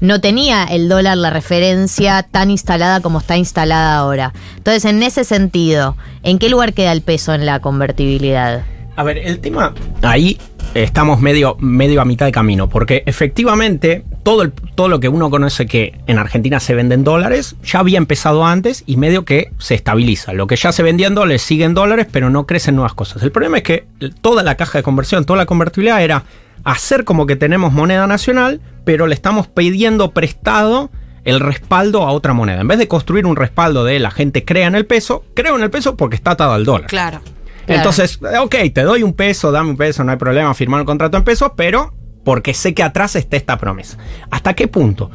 [0.02, 4.34] no tenía el dólar la referencia tan instalada como está instalada ahora.
[4.58, 8.64] Entonces, en ese sentido, ¿en qué lugar queda el peso en la convertibilidad?
[8.96, 10.38] A ver, el tema ahí
[10.76, 15.30] estamos medio, medio a mitad de camino, porque efectivamente todo, el- todo lo que uno
[15.30, 19.52] conoce que en Argentina se vende en dólares ya había empezado antes y medio que
[19.58, 20.34] se estabiliza.
[20.34, 23.22] Lo que ya se vendía en dólares sigue en dólares, pero no crecen nuevas cosas.
[23.24, 23.86] El problema es que
[24.22, 26.24] toda la caja de conversión, toda la convertibilidad era
[26.64, 30.90] hacer como que tenemos moneda nacional, pero le estamos pidiendo prestado
[31.24, 32.62] el respaldo a otra moneda.
[32.62, 35.64] En vez de construir un respaldo de la gente crea en el peso, creo en
[35.64, 36.88] el peso porque está atado al dólar.
[36.90, 37.22] Claro.
[37.66, 37.80] Claro.
[37.80, 41.18] Entonces, ok, te doy un peso, dame un peso, no hay problema, firmar el contrato
[41.18, 43.98] en pesos, pero porque sé que atrás está esta promesa.
[44.32, 45.12] ¿Hasta qué punto?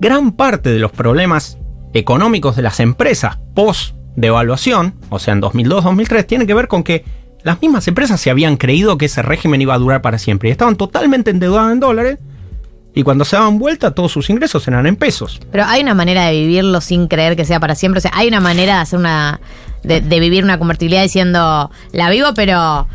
[0.00, 1.58] Gran parte de los problemas
[1.92, 7.04] económicos de las empresas post devaluación, o sea, en 2002-2003, tienen que ver con que
[7.42, 10.52] las mismas empresas se habían creído que ese régimen iba a durar para siempre y
[10.52, 12.18] estaban totalmente endeudadas en dólares
[12.94, 15.40] y cuando se daban vuelta todos sus ingresos eran en pesos.
[15.50, 17.98] Pero hay una manera de vivirlo sin creer que sea para siempre.
[17.98, 19.40] O sea, hay una manera de hacer una.
[19.84, 22.88] De, de vivir una convertibilidad diciendo, la vivo, pero.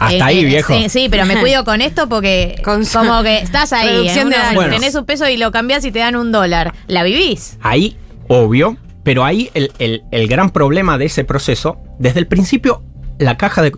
[0.00, 0.74] Hasta ahí, viejo.
[0.74, 2.60] Sí, sí, pero me cuido con esto porque.
[2.64, 4.08] Con- como que estás ahí.
[4.08, 4.30] En.
[4.54, 4.74] Bueno.
[4.74, 6.74] Tenés un peso y lo cambias y te dan un dólar.
[6.86, 7.56] ¿La vivís?
[7.62, 7.96] Ahí,
[8.28, 12.82] obvio, pero ahí el, el- el gran problema de ese proceso, desde el principio,
[13.18, 13.72] la caja de,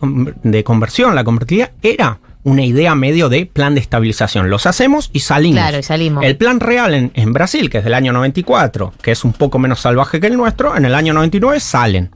[0.45, 4.51] de conversión, la convertibilidad, era una idea medio de plan de estabilización.
[4.51, 5.61] Los hacemos y salimos.
[5.61, 6.25] Claro, y salimos.
[6.25, 9.61] El plan real en, en Brasil, que es del año 94, que es un poco
[9.61, 12.11] menos salvaje que el nuestro, en el año 99 salen.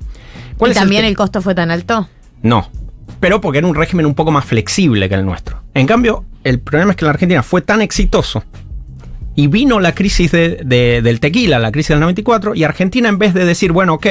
[0.60, 2.08] ¿Y también el costo fue tan alto?
[2.42, 2.70] no.
[3.20, 5.62] Pero porque era un régimen un poco más flexible que el nuestro.
[5.74, 8.44] En cambio, el problema es que la Argentina fue tan exitoso
[9.34, 13.16] y vino la crisis de- de- del tequila, la crisis del 94, y Argentina en
[13.18, 14.06] vez de decir, bueno, ok,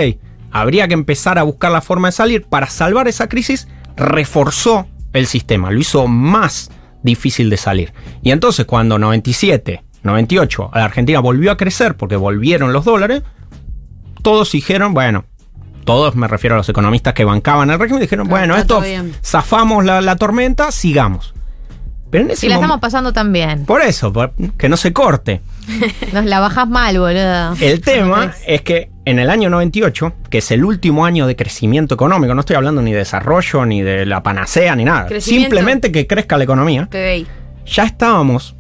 [0.52, 5.28] habría que empezar a buscar la forma de salir, para salvar esa crisis, reforzó el
[5.28, 6.72] sistema, lo hizo más
[7.04, 7.94] difícil de salir.
[8.24, 13.22] Y entonces cuando 97, 98, la Argentina volvió a crecer porque volvieron los dólares,
[14.24, 15.26] todos dijeron, bueno,
[15.86, 18.84] todos me refiero a los economistas que bancaban el régimen, dijeron, Claro, bueno, esto
[19.24, 21.34] zafamos la, la tormenta, sigamos.
[22.12, 23.66] Pero en ese Si la estamos pasando tan bien.
[23.66, 25.42] Por eso, por- que no se corte.
[26.14, 27.54] Nos la bajás mal, boludo.
[27.60, 31.96] El tema es que en el año 98, que es el último año de crecimiento
[31.96, 35.08] económico, no estoy hablando ni de desarrollo, ni de la panacea, ni nada.
[35.20, 36.88] Simplemente que crezca la economía.
[36.90, 37.28] PBI.
[37.66, 38.56] Ya estábamos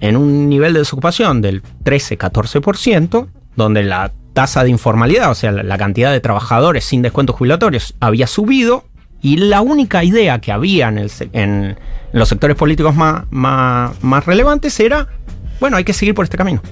[0.00, 5.78] en un nivel de desocupación del 13-14%, donde la tasa de informalidad, o sea, la,
[5.78, 8.84] cantidad de trabajadores sin descuentos jubilatorios, había subido.
[9.22, 11.78] Y la única idea que había en, el en
[12.12, 15.08] los sectores políticos más, más, más relevantes era,
[15.60, 16.62] bueno, hay que seguir por este camino.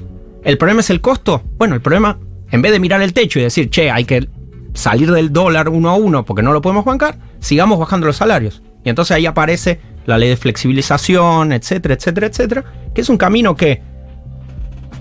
[0.44, 1.42] ¿El problema es el costo?
[1.58, 2.18] Bueno, el problema,
[2.50, 4.28] en vez de mirar el techo y decir, che, hay que
[4.72, 8.62] salir del dólar uno a uno porque no lo podemos bancar, sigamos bajando los salarios.
[8.84, 13.56] Y entonces ahí aparece la ley de flexibilización, etcétera, etcétera, etcétera, que es un camino
[13.56, 13.82] que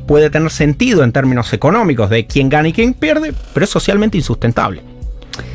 [0.08, 4.18] puede tener sentido en términos económicos de quién gana y quién pierde, pero es socialmente
[4.18, 4.82] insustentable.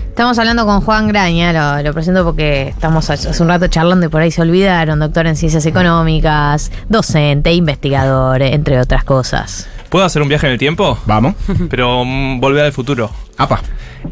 [0.08, 4.08] Estamos hablando con Juan Graña, lo, lo presento porque estamos hace un rato charlando y
[4.10, 9.66] por ahí se olvidaron, doctor en ciencias económicas, docente, investigador, entre otras cosas.
[9.88, 10.98] ¿Puedo hacer un viaje en el tiempo?
[11.06, 11.34] Vamos.
[11.70, 13.10] Pero mm, volver al futuro.
[13.38, 13.60] Apa.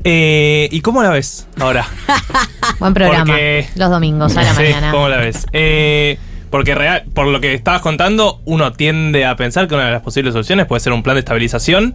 [0.05, 1.87] Eh, ¿Y cómo la ves ahora?
[2.79, 3.25] Buen programa.
[3.35, 4.91] Porque- Los domingos a la Sí, mañana.
[4.93, 5.47] ¿Cómo la ves?
[5.53, 6.19] Eh,
[6.51, 10.03] porque real, por lo que estabas contando, uno tiende a pensar que una de las
[10.03, 11.95] posibles soluciones puede ser un plan de estabilización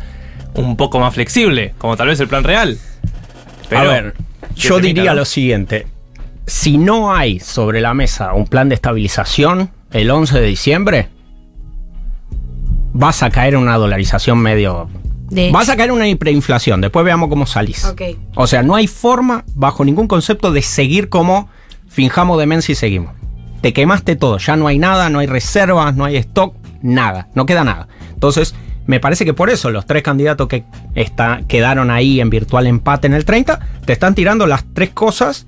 [0.54, 2.78] un poco más flexible, como tal vez el plan real.
[3.70, 4.14] Pero, a ver,
[4.56, 5.88] ¿qué yo diría lo siguiente.
[6.48, 11.10] Si no hay sobre la mesa un plan de estabilización el 11 de diciembre,
[12.94, 14.90] vas a caer en una dolarización medio...
[15.30, 17.92] De Vas a caer en una hiperinflación, después veamos cómo salís.
[18.36, 21.50] O sea, no hay forma, bajo ningún concepto, de seguir como
[21.88, 23.15] finjamos demencia y seguimos.
[23.66, 27.48] Te quemaste todo, ya no hay nada, no hay reservas, no hay stock, nada, no
[27.48, 27.88] queda nada.
[28.14, 28.54] Entonces,
[28.86, 33.08] me parece que por eso los tres candidatos que está, quedaron ahí en virtual empate
[33.08, 35.48] en el 30, te están tirando las tres cosas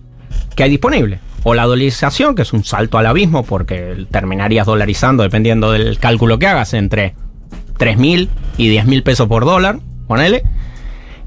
[0.56, 1.20] que hay disponible.
[1.44, 6.40] O la dolarización, que es un salto al abismo, porque terminarías dolarizando, dependiendo del cálculo
[6.40, 7.14] que hagas, entre
[7.78, 9.78] 3.000 y 10.000 pesos por dólar,
[10.08, 10.42] ponele.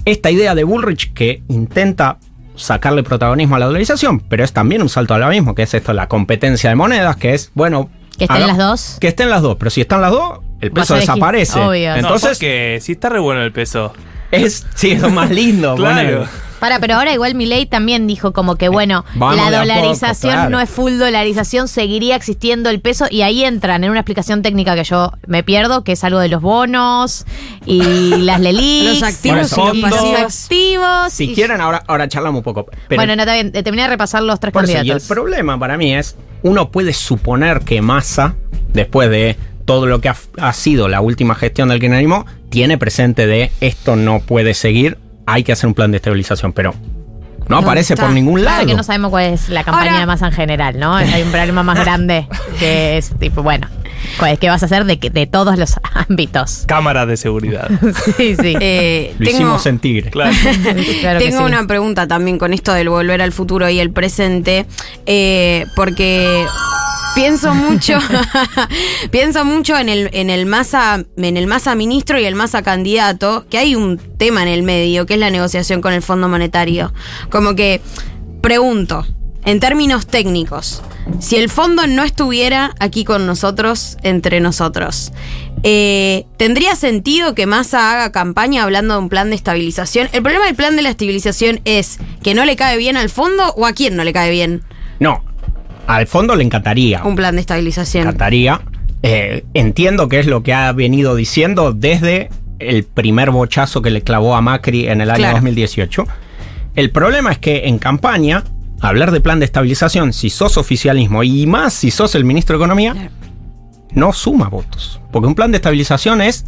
[0.07, 2.19] Esta idea de Bullrich que intenta
[2.61, 5.93] sacarle protagonismo a la dolarización, pero es también un salto al abismo, que es esto,
[5.93, 7.91] la competencia de monedas, que es, bueno...
[8.19, 8.97] Que estén haga- las dos.
[9.01, 11.59] Que estén las dos, pero si están las dos, el peso desaparece.
[11.59, 11.91] obvio.
[11.93, 13.93] No, Entonces, porque si está re bueno el peso.
[14.31, 15.75] Es, sí, es lo más lindo.
[15.77, 16.27] Claro.
[16.61, 20.51] Para, pero ahora igual Milei también dijo como que bueno, Vamos la poco, dolarización claro.
[20.51, 24.75] no es full dolarización, seguiría existiendo el peso y ahí entran en una explicación técnica
[24.75, 27.25] que yo me pierdo, que es algo de los bonos
[27.65, 27.81] y
[28.19, 29.01] las LELIX.
[29.01, 30.45] Los activos y los pasivos.
[30.45, 31.13] activos.
[31.15, 32.67] Si y- quieren, ahora, ahora charlamos un poco.
[32.89, 34.79] Pero bueno, no, está bien, eh, terminé de repasar los tres Por eso, y el
[34.81, 35.09] candidatos.
[35.09, 38.35] problema para mí es, uno puede suponer que Massa,
[38.75, 39.39] después de
[39.71, 43.95] todo lo que ha, ha sido la última gestión del kirchnerismo, tiene presente de esto
[43.95, 46.75] no puede seguir, hay que hacer un plan de estabilización, pero
[47.49, 48.07] No, aparece está.
[48.07, 48.67] por ningún Claro lado.
[48.67, 50.97] que no sabemos cuál es la campaña Ahora- de masa en general, ¿no?
[50.97, 52.27] Hay un problema más grande
[52.59, 53.69] que es tipo, bueno,
[54.19, 56.65] pues, ¿qué vas a hacer de, que- de todos los ámbitos?
[56.67, 57.69] Cámaras de seguridad.
[58.17, 58.57] Sí, sí.
[58.61, 60.11] Eh, Lo tengo hicimos en Tigre.
[60.11, 60.33] Claro.
[61.01, 61.45] Claro tengo sí.
[61.45, 64.67] una pregunta también con esto del volver al futuro y el presente,
[65.07, 66.45] eh, porque
[67.15, 67.99] pienso mucho,
[69.11, 73.47] pienso mucho en el, en el masa, en el masa ministro y el masa candidato,
[73.49, 76.93] que hay un tema en el medio, que es la negociación con el Fondo Monetario.
[77.31, 77.81] Como que
[78.41, 79.07] pregunto,
[79.45, 80.83] en términos técnicos,
[81.19, 85.13] si el fondo no estuviera aquí con nosotros, entre nosotros,
[85.63, 90.09] eh, ¿tendría sentido que Massa haga campaña hablando de un plan de estabilización?
[90.13, 93.53] El problema del plan de la estabilización es que no le cae bien al fondo
[93.57, 94.63] o a quién no le cae bien
[95.01, 95.25] No,
[95.87, 97.03] al fondo le encantaría.
[97.05, 98.05] un plan de estabilización.
[98.05, 98.61] encantaría.
[99.03, 104.03] Eh, entiendo que es lo que ha venido diciendo desde el primer bochazo que le
[104.03, 105.37] clavó a Macri en el año Claro.
[105.37, 106.05] 2018.
[106.77, 108.45] El problema es que en campaña,
[108.81, 112.63] hablar de plan de estabilización, si sos oficialismo y más si sos el ministro de
[112.63, 113.11] Economía, Claro.
[113.93, 115.01] no suma votos.
[115.11, 116.45] Porque un plan de estabilización es,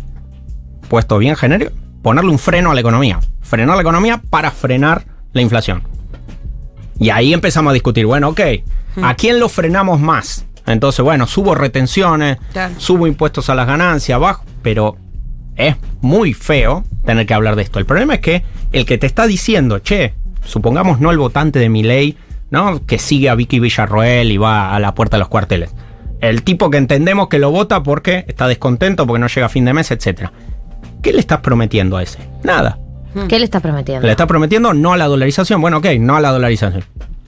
[0.88, 3.18] puesto bien genérico, ponerle un freno a la economía.
[3.40, 5.82] Frenar la economía para frenar la inflación.
[7.00, 8.40] Y ahí empezamos a discutir, bueno, ok,
[9.02, 10.46] ¿a quién lo frenamos más?
[10.66, 12.74] Entonces, bueno, subo retenciones, Claro.
[12.78, 14.96] subo impuestos a las ganancias, bajo, pero
[15.56, 17.78] es muy feo tener que hablar de esto.
[17.78, 21.68] El problema es que el que te está diciendo, che, supongamos no el votante de
[21.68, 22.16] mi ley,
[22.50, 22.84] ¿no?
[22.86, 25.74] Que sigue a Vicky Villarroel y va a la puerta de los cuarteles.
[26.20, 29.64] El tipo que entendemos que lo vota porque está descontento, porque no llega a fin
[29.64, 30.28] de mes, etc.
[31.02, 32.20] ¿Qué le estás prometiendo a ese?
[32.44, 32.78] Nada.
[33.28, 34.06] ¿Qué le estás prometiendo?
[34.06, 35.60] Le estás prometiendo no a la dolarización.
[35.60, 36.84] Bueno, ok, no a la dolarización.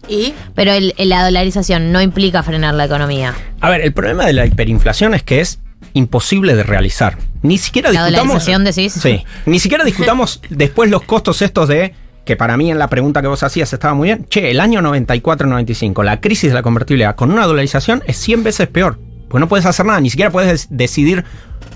[0.09, 0.35] ¿Y?
[0.55, 3.35] Pero el- la dolarización no implica frenar la economía.
[3.61, 5.61] A ver, el problema de la hiperinflación es que es
[5.93, 7.17] imposible de realizar.
[7.43, 8.27] Ni siquiera ¿La discutamos.
[8.45, 8.93] dolarización decís?
[8.95, 9.25] Sí.
[9.47, 11.95] Ni siquiera discutamos después los costos estos de.
[12.25, 14.25] Que para mí en la pregunta que vos hacías estaba muy bien.
[14.31, 18.67] Che, el año 94-95, la crisis de la convertibilidad con una dolarización es 100 veces
[18.69, 18.99] peor.
[19.29, 21.25] Pues no puedes hacer nada, ni siquiera puedes des- decidir,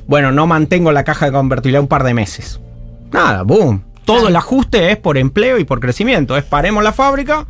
[0.07, 2.61] bueno, no mantengo la caja de convertibilidad un par de meses.
[3.13, 3.83] Nada, boom.
[4.07, 6.35] Todo el ajuste es por empleo y por crecimiento.
[6.37, 7.47] Es paremos la fábrica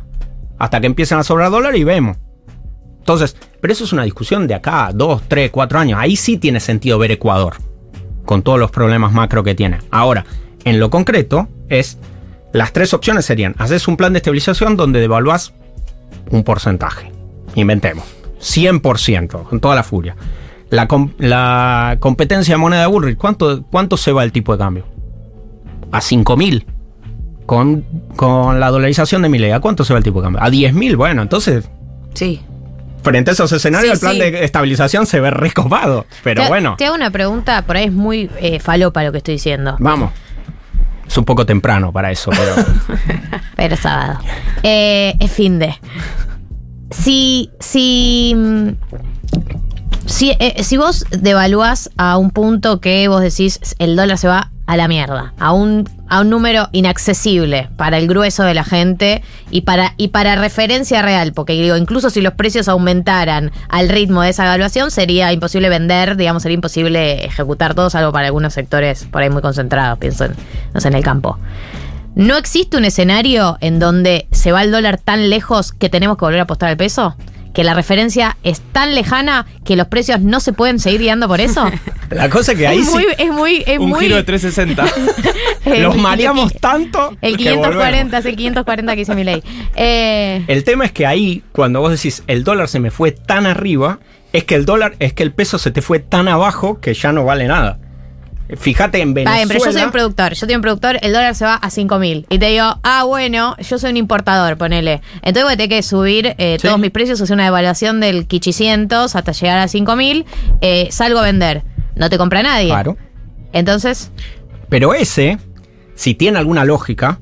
[0.59, 2.17] hasta que empiecen a sobrar dólares y vemos.
[2.99, 5.97] Entonces, pero eso es una discusión de acá dos, tres, cuatro años.
[5.99, 7.55] Ahí sí tiene sentido ver Ecuador,
[8.25, 9.79] con todos los problemas macro que tiene.
[9.89, 10.25] Ahora,
[10.63, 11.97] en lo concreto, es
[12.53, 15.53] las tres opciones serían: haces un plan de estabilización donde devaluás
[16.29, 17.11] un porcentaje.
[17.55, 18.05] Inventemos.
[18.39, 20.15] 100%, con toda la furia.
[20.69, 24.85] La competencia de moneda de Bullrich, ¿cuánto, ¿cuánto se va el tipo de cambio?
[25.91, 26.63] A 5.000.
[27.49, 27.83] Con,
[28.15, 30.43] con la dolarización de Milei, ¿a cuánto se va el tipo de cambio?
[30.43, 30.95] A 10.000.
[30.95, 31.67] Bueno, entonces
[32.13, 32.41] Sí.
[33.01, 34.31] frente a esos escenarios, Sí, el plan sí.
[34.31, 36.05] de estabilización se ve recopado.
[36.23, 39.17] Pero te, bueno, Te hago una pregunta, por ahí es muy eh, falopa lo que
[39.17, 39.75] estoy diciendo.
[39.79, 40.11] vamos.
[41.07, 42.53] Es un poco temprano para eso, pero.
[43.55, 44.19] Pero sábado.
[44.61, 45.73] Eh, es fin de.
[46.91, 47.49] Si.
[47.59, 48.35] Si.
[50.09, 54.49] Si, eh, si vos devaluás a un punto que vos decís el dólar se va
[54.65, 59.21] a la mierda, a un, a un número inaccesible para el grueso de la gente
[59.51, 64.23] y para, y para referencia real, porque digo, incluso si los precios aumentaran al ritmo
[64.23, 69.05] de esa evaluación, sería imposible vender, digamos, sería imposible ejecutar todo, salvo para algunos sectores
[69.05, 70.33] por ahí muy concentrados, pienso en,
[70.73, 71.37] en el campo.
[72.15, 76.25] ¿No existe un escenario en donde se va el dólar tan lejos que tenemos que
[76.25, 77.15] volver a apostar al peso?
[77.59, 81.41] ¿Que la referencia es tan lejana que los precios no se pueden seguir guiando por
[81.41, 81.69] eso?
[82.09, 82.93] La cosa que ahí es, sí.
[82.93, 83.99] muy, es muy, es Un muy.
[83.99, 84.85] giro de 360.
[85.65, 87.17] el- Los mareamos tanto.
[87.19, 89.43] El que 540, es el 540 que hice mi ley.
[89.75, 93.45] Eh, El tema es que ahí, cuando vos decís el dólar se me fue tan
[93.45, 93.99] arriba,
[94.31, 97.11] es que el dólar, es que el peso se te fue tan abajo que ya
[97.11, 97.77] no vale nada.
[98.57, 99.35] Fíjate en Está Venezuela.
[99.37, 100.33] bien, pero yo soy un productor.
[100.33, 102.25] Yo soy un productor, el dólar se va a 5 mil.
[102.29, 105.01] Y te digo, ah, bueno, yo soy un importador, ponele.
[105.21, 106.67] Entonces voy a tener que subir eh, Sí.
[106.67, 110.25] todos mis precios, hacer una evaluación del Kichicientos hasta llegar a 5 mil.
[110.61, 111.63] Eh, salgo a vender.
[111.95, 112.67] No te compra nadie.
[112.69, 112.97] Claro.
[113.53, 114.11] Entonces,
[114.69, 115.37] Pero ese,
[115.95, 117.19] si tiene alguna lógica,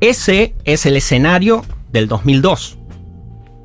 [0.00, 2.75] ese es el escenario del 2002.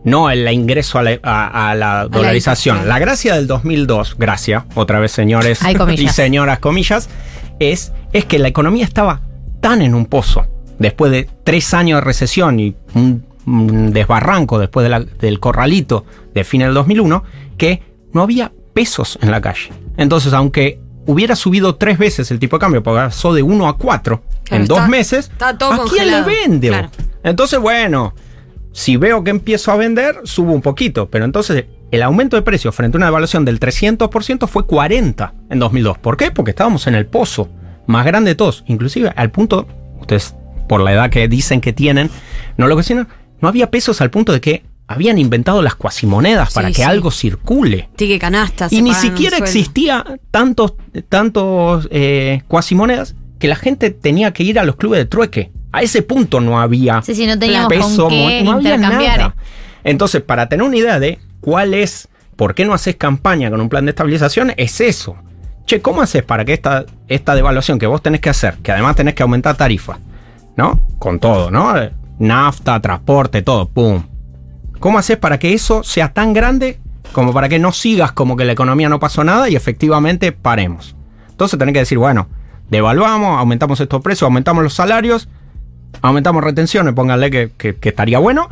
[0.04, 2.88] No el ingreso a la, a- a la dolarización.
[2.88, 5.62] La gracia del 2002, gracia, otra vez señores
[6.04, 7.10] y señoras comillas,
[7.60, 9.22] es, es que la economía estaba
[9.62, 10.48] tan en un pozo,
[10.80, 16.06] después de tres años de recesión y un, un desbarranco después de la- del corralito
[16.34, 17.24] de fin del 2001,
[17.58, 17.84] que
[18.14, 19.70] no había pesos en la calle.
[19.98, 23.78] Entonces, aunque hubiera subido tres veces el tipo de cambio, porque pasó de 1 a
[23.78, 25.32] 4 Claro, en dos meses,
[25.74, 26.68] ¿a quién le vende?
[26.70, 26.90] Claro.
[27.24, 28.16] Entonces, bueno,
[28.74, 31.10] si veo que empiezo a vender, subo un poquito.
[31.10, 35.60] Pero entonces el aumento de precios frente a una devaluación del 300% fue 40 en
[35.60, 35.98] 2002.
[35.98, 36.32] ¿Por qué?
[36.32, 37.50] Porque estábamos en el pozo
[37.88, 38.64] más grande de todos.
[38.68, 39.68] Inclusive al punto,
[40.00, 40.36] ustedes
[40.70, 42.10] por la edad que dicen que tienen,
[42.58, 43.08] no lo cuestionan.
[43.42, 46.88] No había pesos al punto de que habían inventado las cuasimonedas para Sí, que sí.
[46.88, 47.90] algo circule.
[47.96, 48.72] Tique canastas.
[48.72, 50.76] Y ni siquiera existía tantos,
[51.10, 55.52] tantos eh, cuasimonedas que la gente tenía que ir a los clubes de trueque.
[55.72, 59.36] A ese punto no había Sí, sí, no teníamos peso, con qué no había nada.
[59.84, 63.70] Entonces, para tener una idea de cuál es, por qué no haces campaña con un
[63.70, 65.16] plan de estabilización, es eso.
[65.66, 68.96] Che, ¿cómo haces para que esta, esta devaluación que vos tenés que hacer, que además
[68.96, 70.00] tenés que aumentar tarifa,
[70.56, 70.80] ¿no?
[71.00, 71.78] Con todo, ¿no?
[71.78, 74.04] Eh, Nafta, transporte, todo, pum.
[74.80, 76.80] ¿Cómo haces para que eso sea tan grande
[77.14, 80.96] como para que no sigas como que la economía no pasó nada y efectivamente paremos?
[81.30, 82.28] Entonces tenés que decir, bueno,
[82.70, 85.30] devaluamos, aumentamos estos precios, aumentamos los salarios,
[86.02, 88.50] aumentamos retenciones, pónganle que, que- que estaría bueno,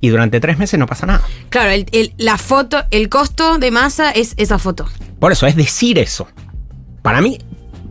[0.00, 1.22] y durante tres meses no pasa nada.
[1.50, 4.88] Claro, el- el- la foto, el costo de masa es esa foto.
[5.18, 6.26] Por eso, es decir eso.
[7.02, 7.38] Para mí...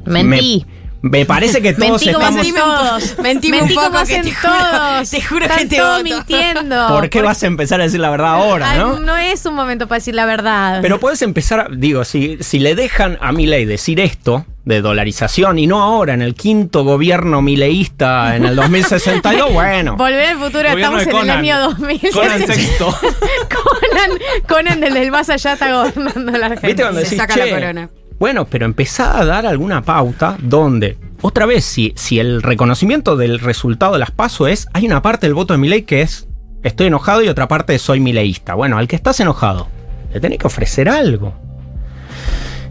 [0.05, 0.65] Mentí.
[1.01, 2.41] Me, me parece que todos Mentí como estamos...
[2.41, 3.19] hacen todos.
[3.23, 5.09] Mentí un poco como que hacen te juro- todos.
[5.11, 6.15] te juro Están que te todos voto.
[6.15, 6.87] mintiendo.
[6.89, 8.99] ¿Por qué vas a empezar a decir la verdad ahora, Ay, no?
[8.99, 10.79] no es un momento para decir la verdad.
[10.81, 15.65] Pero puedes empezar, digo, si, si le dejan a Milei decir esto de dolarización y
[15.67, 19.97] no ahora en el quinto gobierno mileísta en el 2062, bueno.
[19.97, 22.01] Volver al futuro, Gobierno estamos en el año 2000.
[22.13, 22.85] Conan sexto.
[23.49, 26.67] Conan, Conan desde el más allá está gobernando la Argentina.
[26.67, 27.89] ¿Viste cuando Se decís, saca la "Che, corona"?
[28.19, 33.39] Bueno, pero empezá a dar alguna pauta donde, otra vez, si, si el reconocimiento del
[33.39, 36.27] resultado de las PASO es, hay una parte del voto de Milei que es,
[36.61, 38.53] estoy enojado y otra parte soy mileísta.
[38.53, 39.67] Bueno, al que estás enojado,
[40.13, 41.33] le tenés que ofrecer algo.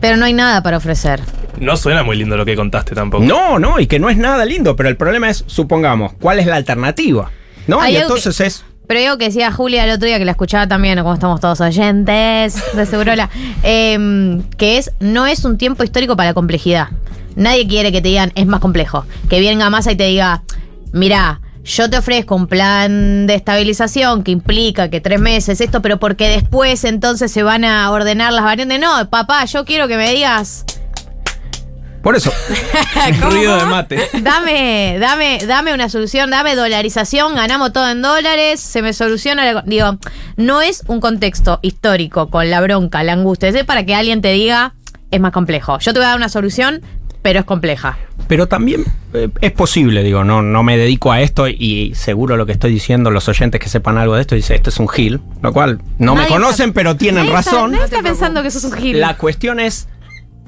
[0.01, 1.21] Pero no hay nada para ofrecer.
[1.61, 3.25] No suena muy lindo lo que contaste tampoco.
[3.25, 6.47] No, no, y que no es nada lindo, pero el problema es, supongamos, ¿cuál es
[6.47, 7.31] la alternativa?
[7.67, 7.81] ¿No?
[7.81, 10.67] Hay y entonces es, Pero digo que decía Julia el otro día, que la escuchaba
[10.69, 13.29] también, como estamos todos oyentes de Segurola,
[13.63, 16.89] em, que es, no es un tiempo histórico para la complejidad.
[17.35, 19.05] Nadie quiere que te digan, es más complejo.
[19.29, 20.43] Que venga Massa y te diga,
[20.93, 25.99] mirá, yo te ofrezco un plan de estabilización que implica que tres meses, esto, pero
[25.99, 28.81] porque después entonces se van a ordenar las variantes.
[28.81, 30.65] No, papá, yo quiero que me digas,
[32.03, 32.33] por eso,
[33.21, 34.09] Ruido de mate.
[34.23, 39.53] Dame, dame, dame una solución, dame dolarización, ganamos todo en dólares, se me soluciona.
[39.53, 39.99] la- digo,
[40.37, 44.31] no es un contexto histórico con la bronca, la angustia, es para que alguien te
[44.33, 44.75] diga
[45.11, 45.79] es más complejo.
[45.81, 46.83] Yo te voy a dar una solución,
[47.21, 47.99] pero es compleja.
[48.29, 52.47] Pero también eh, es posible, digo, no, no me dedico a esto y seguro lo
[52.47, 55.21] que estoy diciendo, los oyentes que sepan algo de esto, dicen, esto es un gil,
[55.43, 57.71] lo cual no me conocen, está- pero tienen Nadie está- razón.
[57.73, 59.01] nadie está pensando que sos un gil.
[59.01, 59.89] La cuestión es,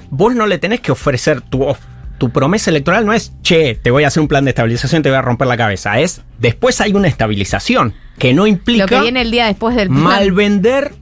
[0.09, 1.79] vos no le tenés que ofrecer tu, of-
[2.17, 5.09] tu promesa electoral, no es, che, te voy a hacer un plan de estabilización, te
[5.09, 9.01] voy a romper la cabeza, es, después hay una estabilización que no implica Lo que
[9.01, 10.01] viene el día después del plan.
[10.03, 10.93] mal vender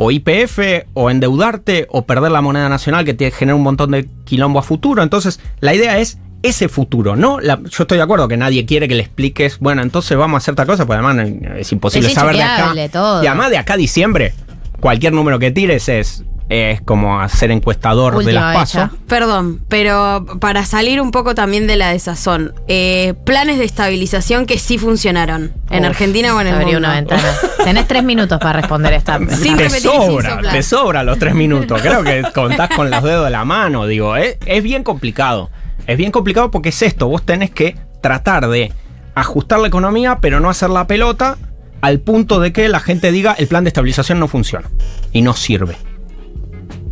[0.00, 0.58] o IPF
[0.94, 4.62] o endeudarte o perder la moneda nacional que te genera un montón de quilombo a
[4.62, 5.02] futuro.
[5.02, 7.40] Entonces, la idea es ese futuro, ¿no?
[7.40, 10.38] La- yo estoy de acuerdo que nadie quiere que le expliques, bueno, entonces vamos a
[10.38, 12.72] hacer tal cosa, pues además eh, es imposible Es saber de acá.
[12.92, 13.24] todo.
[13.24, 14.32] Y además de acá a diciembre,
[14.78, 18.74] cualquier número que tires es, es como hacer encuestador de las pasos.
[18.84, 18.90] hecha.
[19.06, 24.58] Perdón, pero para salir un poco también de la desazón, eh, planes de estabilización que
[24.58, 26.78] sí funcionaron en Uf, Argentina o en el abrí mundo.
[26.78, 27.34] una ventana.
[27.64, 29.18] Tenés tres minutos para responder esta.
[29.36, 31.80] Sin te sobra, te sobra los tres minutos.
[31.82, 34.16] Creo que contás con los dedos de la mano, digo.
[34.16, 35.50] Es, es bien complicado.
[35.86, 37.08] Es bien complicado porque es esto.
[37.08, 38.72] Vos tenés que tratar de
[39.14, 41.36] ajustar la economía, pero no hacer la pelota
[41.80, 44.68] al punto de que la gente diga el plan de estabilización no funciona
[45.12, 45.76] y no sirve.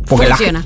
[0.07, 0.65] Porque funciona.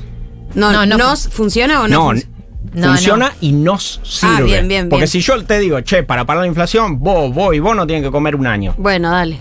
[0.54, 2.12] No, No, no ¿nos funciona o no?
[2.12, 2.26] no, func-
[2.74, 3.34] No, funciona no.
[3.40, 4.34] y nos sirve.
[4.36, 5.08] Ah, bien, bien, Porque bien.
[5.08, 8.02] si yo te digo, che, para parar la inflación, vos, vos y vos no tienen
[8.04, 8.74] que comer un año.
[8.78, 9.38] Bueno, dale.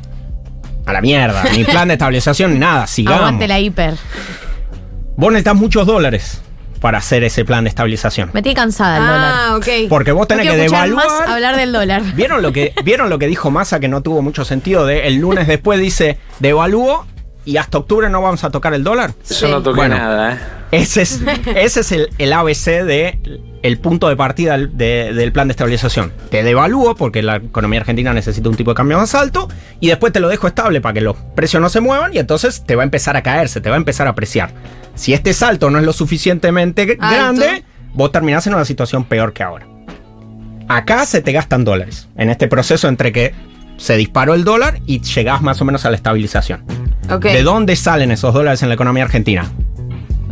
[0.85, 1.43] A la mierda.
[1.55, 2.87] Ni plan de estabilización ni nada.
[2.87, 3.19] Sigamos.
[3.21, 3.95] Aguante la hiper.
[5.17, 6.41] Vos necesitas muchos dólares
[6.79, 8.31] para hacer ese plan de estabilización.
[8.33, 9.33] Me tiene cansada el dólar.
[9.35, 9.67] Ah, ok.
[9.89, 11.05] Porque vos tenés que devaluar.
[11.05, 12.01] más hablar del dólar.
[12.15, 15.17] ¿Vieron lo que vieron lo que dijo Massa que no tuvo mucho sentido de el
[15.17, 17.05] lunes después dice devalúo
[17.45, 19.13] y hasta octubre no vamos a tocar el dólar?
[19.30, 19.45] Yo Sí.
[19.49, 19.97] no toqué Bueno.
[19.97, 20.38] nada, ¿eh?
[20.71, 21.21] Ese es,
[21.56, 23.19] ese es el, el ABC de
[23.62, 26.12] el punto de partida del- de- del plan de estabilización.
[26.30, 29.49] Te devalúo porque la economía argentina necesita un tipo de cambio más alto
[29.80, 32.63] y después te lo dejo estable para que los precios no se muevan y entonces
[32.65, 34.51] te va a empezar a caerse, te va a empezar a apreciar.
[34.95, 36.97] Si este salto no es lo suficientemente Alto.
[37.15, 39.67] grande, vos terminás en una situación peor que ahora.
[40.67, 43.33] Acá se te gastan dólares en este proceso entre que
[43.77, 46.63] se disparó el dólar y llegás más o menos a la estabilización.
[47.19, 49.45] ¿De dónde salen esos dólares en la economía argentina?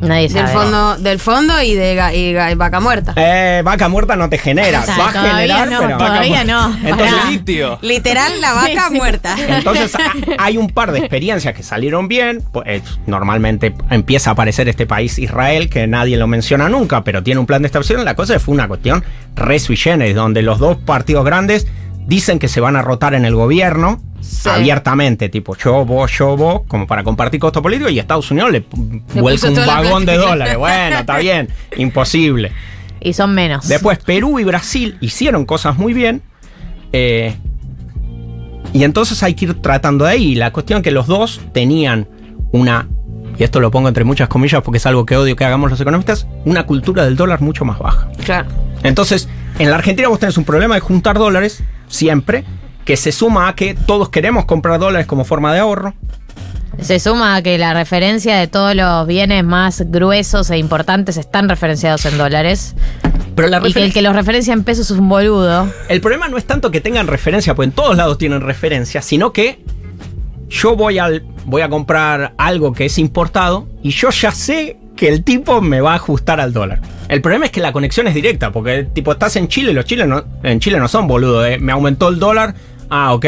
[0.01, 0.53] Nadie Del sabe.
[0.53, 3.11] fondo, del fondo y de ga- y ga- vaca muerta.
[3.17, 4.79] Eh, vaca muerta no te genera.
[4.79, 5.97] O sea, Va a todavía generar, no, pero.
[5.97, 6.77] todavía no.
[6.85, 7.15] Entonces.
[7.29, 7.79] Litio.
[7.81, 8.95] Literal, la vaca Sí, sí.
[8.95, 9.35] muerta.
[9.37, 9.91] Entonces
[10.39, 12.41] hay un par de experiencias que salieron bien.
[12.53, 17.21] Pues, eh, normalmente empieza a aparecer este país Israel, que nadie lo menciona nunca, pero
[17.21, 18.05] tiene un plan de estabilización.
[18.05, 19.03] La cosa fue una cuestión
[19.35, 21.67] re sui generis, donde los dos partidos grandes
[22.07, 24.49] dicen que se van a rotar en el gobierno Sí.
[24.49, 28.65] abiertamente, tipo yo, vos, yo, vos, como para compartir costo político, y Estados Unidos le,
[29.13, 30.57] Le vuelca un vagón de dólares.
[30.57, 32.51] Bueno, está bien, imposible.
[33.01, 33.67] Y son menos.
[33.67, 36.21] Después Perú y Brasil hicieron cosas muy bien.
[36.91, 37.35] eh,
[38.73, 40.35] y entonces hay que ir tratando de ahí.
[40.35, 42.07] La cuestión es que los dos tenían
[42.51, 42.87] una,
[43.37, 45.81] y esto lo pongo entre muchas comillas porque es algo que odio que hagamos los
[45.81, 48.09] economistas, una cultura del dólar mucho más baja.
[48.23, 48.47] Claro.
[48.83, 52.43] Entonces, en la Argentina vos tenés un problema de juntar dólares siempre,
[52.89, 55.93] que se suma a que todos queremos comprar dólares como forma de ahorro.
[56.81, 61.49] Se suma a que la referencia de todos los bienes más gruesos e importantes están
[61.49, 62.73] referenciados en dólares.
[63.35, 65.71] Pero la Y que el que los referencia en pesos es un boludo.
[65.87, 69.33] El problema no es tanto que tengan referencia, porque en todos lados tienen referencia, sino
[69.33, 69.63] que
[70.49, 75.09] yo voy, al, voy a comprar algo que es importado y yo ya sé que
[75.09, 76.81] el tipo me va a ajustar al dólar.
[77.07, 79.85] El problema es que la conexión es directa, porque tipo estás en Chile y los
[79.85, 81.47] chilenos en Chile no son boludos.
[81.47, 81.59] ¿eh?
[81.59, 82.55] Me aumentó el dólar,
[82.89, 83.25] ah, ok,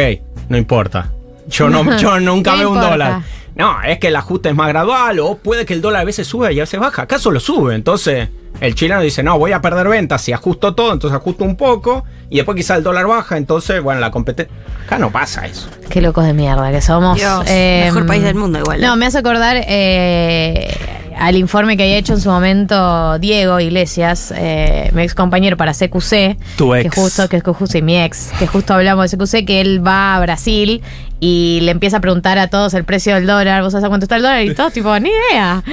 [0.50, 1.10] no importa.
[1.48, 2.92] Yo, no, yo nunca ¿Qué veo un importa?
[2.92, 3.22] dólar.
[3.54, 6.26] No, es que el ajuste es más gradual o puede que el dólar a veces
[6.26, 7.02] sube y a veces baja.
[7.04, 8.30] Acá solo sube, entonces
[8.62, 12.06] el chileno dice, no, voy a perder ventas si ajusto todo, entonces ajusto un poco
[12.30, 14.56] y después quizá el dólar baja, entonces, bueno, la competencia...
[14.86, 15.68] Acá no pasa eso.
[15.90, 17.18] Qué locos de mierda que somos.
[17.18, 18.80] Dios, Eh, mejor país del mundo igual.
[18.80, 20.74] No, me hace acordar eh,
[21.18, 25.74] al informe que había hecho en su momento Diego Iglesias, eh, mi ex compañero para
[25.74, 26.38] CQC.
[26.58, 26.96] Tu Que ex.
[26.96, 30.16] justo, que es justo, y mi ex, que justo hablamos de CQC, que él va
[30.16, 30.82] a Brasil
[31.20, 33.62] y le empieza a preguntar a todos el precio del dólar.
[33.62, 34.44] ¿Vos sabés a cuánto está el dólar?
[34.44, 35.64] Y todos, tipo, ni idea.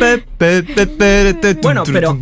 [1.62, 2.18] Bueno, pero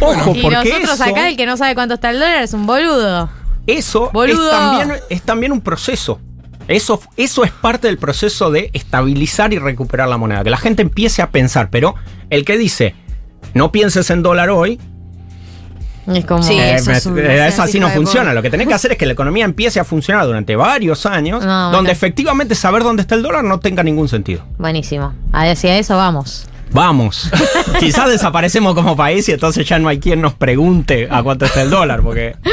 [0.00, 2.52] ojo, Y porque nosotros eso, acá, el que no sabe cuánto está el dólar es
[2.52, 3.30] un boludo.
[3.66, 4.50] eso es Boludo.
[4.50, 6.20] también, es también un proceso.
[6.68, 10.42] Eso, eso es parte del proceso de estabilizar y recuperar la moneda.
[10.44, 11.94] Que la gente empiece a pensar, pero
[12.30, 12.94] el que dice,
[13.54, 14.80] no pienses en dólar hoy,
[16.08, 16.40] Es como.
[16.42, 16.54] Sí.
[16.54, 18.32] Eh, eso me- es un- eh, eso es así no funciona.
[18.32, 21.44] Lo que tenés que hacer es que la economía empiece a funcionar durante varios años,
[21.44, 21.90] No, donde bueno.
[21.90, 24.44] efectivamente saber dónde está el dólar no tenga ningún sentido.
[24.56, 25.14] Buenísimo.
[25.32, 26.48] Hacia eso vamos.
[26.72, 27.30] Vamos.
[27.80, 31.62] Quizás desaparecemos como país y entonces ya no hay quien nos pregunte a cuánto está
[31.62, 32.36] el dólar, porque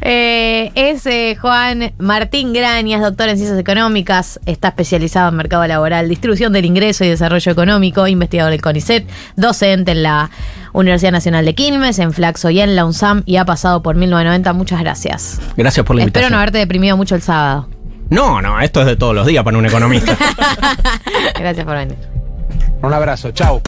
[0.00, 6.08] Eh, es eh, Juan Martín Grañas, doctor en ciencias económicas, está especializado en mercado laboral,
[6.08, 10.30] distribución del ingreso y desarrollo económico, investigador del CONICET, docente en la
[10.72, 14.52] Universidad Nacional de Quilmes, en Flaxo y en la UNSAM y ha pasado por 1990.
[14.52, 15.40] Muchas gracias.
[15.56, 16.32] gracias por la Espero invitación.
[16.32, 17.68] no haberte deprimido mucho el sábado.
[18.10, 20.16] No, no, esto es de todos los días para un economista.
[21.38, 22.15] Gracias por venir.
[22.82, 23.60] Un abrazo, chao.